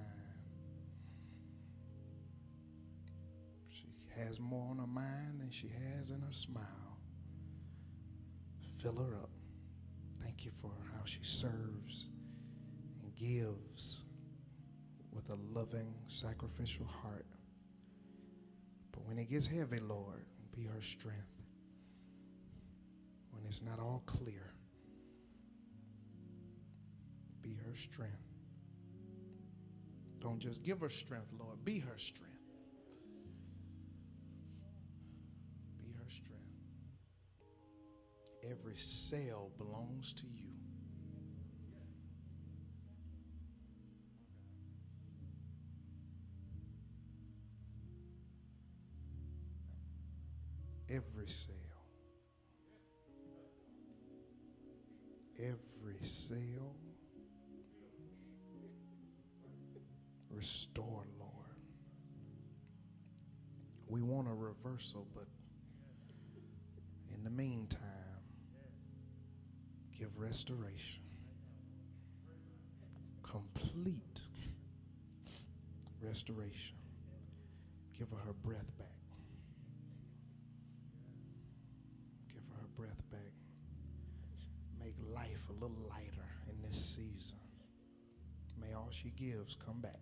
[3.69, 3.85] She
[4.17, 6.90] has more on her mind than she has in her smile.
[8.81, 9.29] Fill her up.
[10.23, 12.07] Thank you for how she serves
[13.03, 14.01] and gives
[15.11, 17.27] with a loving, sacrificial heart.
[18.91, 21.43] But when it gets heavy, Lord, be her strength.
[23.31, 24.53] When it's not all clear,
[27.43, 28.15] be her strength.
[30.19, 32.30] Don't just give her strength, Lord, be her strength.
[38.49, 40.51] Every cell belongs to you.
[50.89, 51.55] Every cell.
[55.39, 56.75] Every cell.
[60.29, 61.31] Restore, Lord.
[63.87, 65.27] We want a reversal, but
[67.13, 68.10] in the meantime,
[70.01, 71.03] give restoration.
[73.21, 74.21] Complete
[76.01, 76.75] restoration.
[77.99, 78.87] Give her her breath back.
[82.33, 83.31] Give her her breath back.
[84.79, 87.37] Make life a little lighter in this season.
[88.59, 90.01] May all she gives come back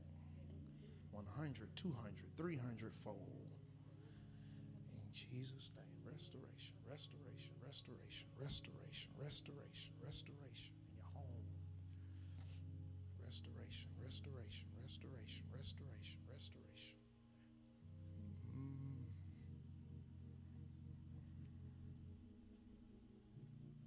[1.11, 3.17] 100, 200, 300 fold.
[4.93, 5.88] In Jesus' name,
[6.19, 11.47] restoration, restoration, restoration, restoration, restoration, restoration in your home.
[13.23, 16.97] Restoration, restoration, restoration, restoration, restoration.
[18.55, 19.09] Mm.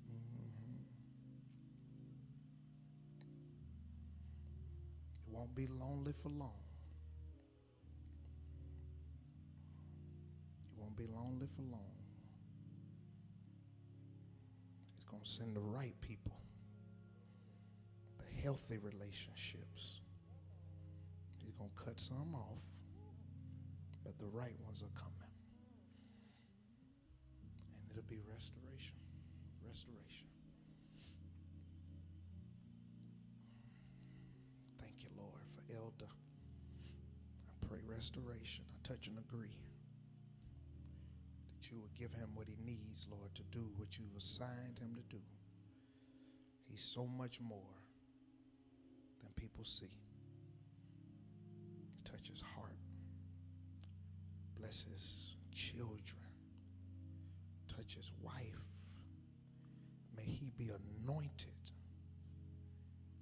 [0.09, 0.85] Mhm.
[5.27, 6.63] You won't be lonely for long.
[10.71, 12.02] You won't be lonely for long.
[15.25, 16.37] Send the right people,
[18.19, 20.01] the healthy relationships.
[21.39, 22.63] He's going to cut some off,
[24.05, 25.31] but the right ones are coming.
[27.81, 28.97] And it'll be restoration.
[29.67, 30.27] Restoration.
[34.81, 36.11] Thank you, Lord, for Elder.
[37.49, 38.65] I pray restoration.
[38.75, 39.57] I touch and agree
[41.73, 45.17] you would give him what he needs, Lord, to do what you've assigned him to
[45.17, 45.23] do.
[46.69, 47.83] He's so much more
[49.21, 49.97] than people see.
[52.05, 52.77] Touch his heart.
[54.59, 56.21] Bless his children.
[57.75, 58.43] Touch his wife.
[60.15, 61.49] May he be anointed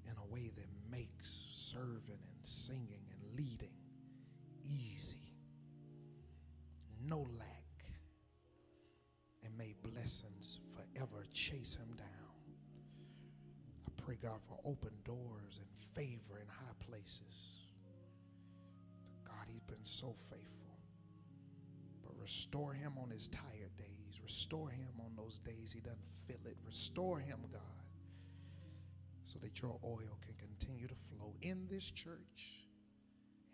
[0.07, 3.71] in a way that makes serving and singing and leading
[4.65, 5.35] easy.
[7.03, 7.27] No
[11.51, 12.07] chase him down.
[13.89, 17.65] I pray, God, for open doors and favor in high places.
[19.25, 20.79] God, he's been so faithful.
[22.05, 24.21] But restore him on his tired days.
[24.23, 26.57] Restore him on those days he doesn't feel it.
[26.65, 27.61] Restore him, God,
[29.25, 32.69] so that your oil can continue to flow in this church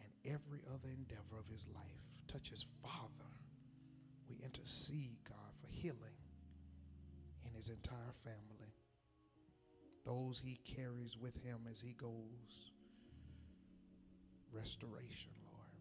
[0.00, 1.82] and every other endeavor of his life.
[2.28, 3.30] Touch his father.
[4.28, 6.25] We intercede, God, for healing
[7.46, 8.74] in his entire family.
[10.04, 12.72] Those he carries with him as he goes.
[14.52, 15.74] Restoration, Lord.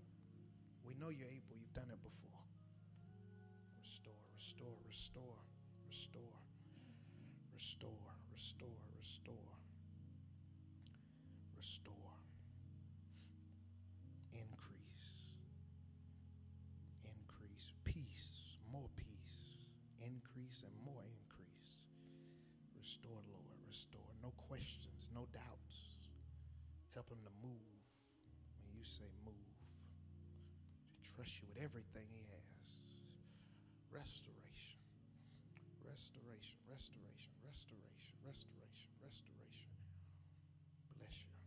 [0.85, 1.58] We know you're able.
[1.60, 2.42] You've done it before.
[3.82, 5.42] Restore, restore, restore,
[5.88, 6.42] restore,
[7.53, 9.55] restore, restore, restore.
[27.06, 27.85] Help him to move
[28.66, 29.61] when you say move.
[30.98, 32.69] To trust you with everything he has.
[33.93, 34.82] Restoration,
[35.85, 39.69] restoration, restoration, restoration, restoration, restoration.
[40.98, 41.38] Bless you.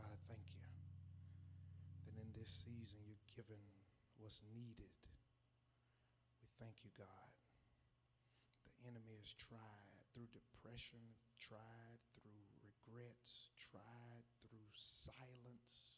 [0.00, 0.64] God, I thank you
[2.08, 3.60] that in this season you're giving
[4.16, 4.96] what's needed.
[6.40, 7.36] We thank you, God.
[8.64, 11.04] The enemy has tried through depression,
[11.36, 12.00] tried
[12.90, 15.94] regrets, tried through silence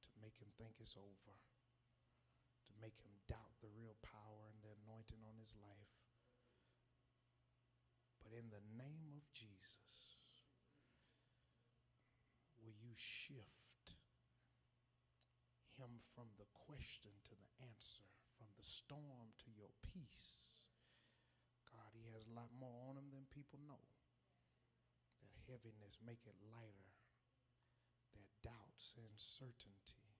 [0.00, 1.36] to make him think it's over,
[2.64, 5.92] to make him doubt the real power and the anointing on his life.
[8.24, 10.16] But in the name of Jesus,
[12.64, 14.00] will you shift
[15.76, 18.08] him from the question to the answer,
[18.40, 20.64] from the storm to your peace?
[21.68, 23.99] God, he has a lot more on him than people know.
[25.50, 26.94] Heaviness, make it lighter.
[28.14, 30.14] That doubts, and uncertainty,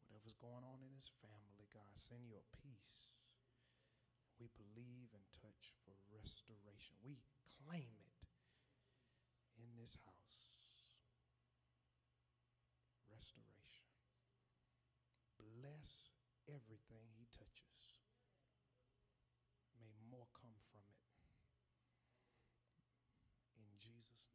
[0.00, 3.12] whatever's going on in his family, God, send your peace.
[4.40, 6.96] We believe and touch for restoration.
[7.04, 7.20] We
[7.60, 8.22] claim it
[9.60, 10.56] in this house.
[13.12, 13.92] Restoration.
[15.36, 16.08] Bless
[16.48, 18.00] everything he touches.
[19.78, 21.06] May more come from it.
[23.60, 23.68] In
[24.02, 24.31] Jesus'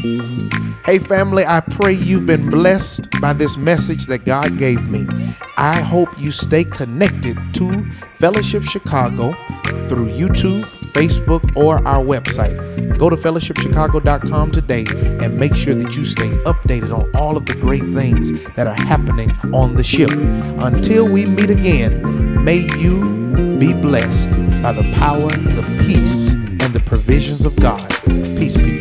[0.00, 5.06] Hey, family, I pray you've been blessed by this message that God gave me.
[5.58, 9.32] I hope you stay connected to Fellowship Chicago
[9.88, 12.96] through YouTube, Facebook, or our website.
[12.96, 14.86] Go to fellowshipchicago.com today
[15.22, 18.80] and make sure that you stay updated on all of the great things that are
[18.86, 20.10] happening on the ship.
[20.10, 24.30] Until we meet again, may you be blessed
[24.62, 27.86] by the power, the peace, and the provisions of God.
[28.38, 28.80] Peace be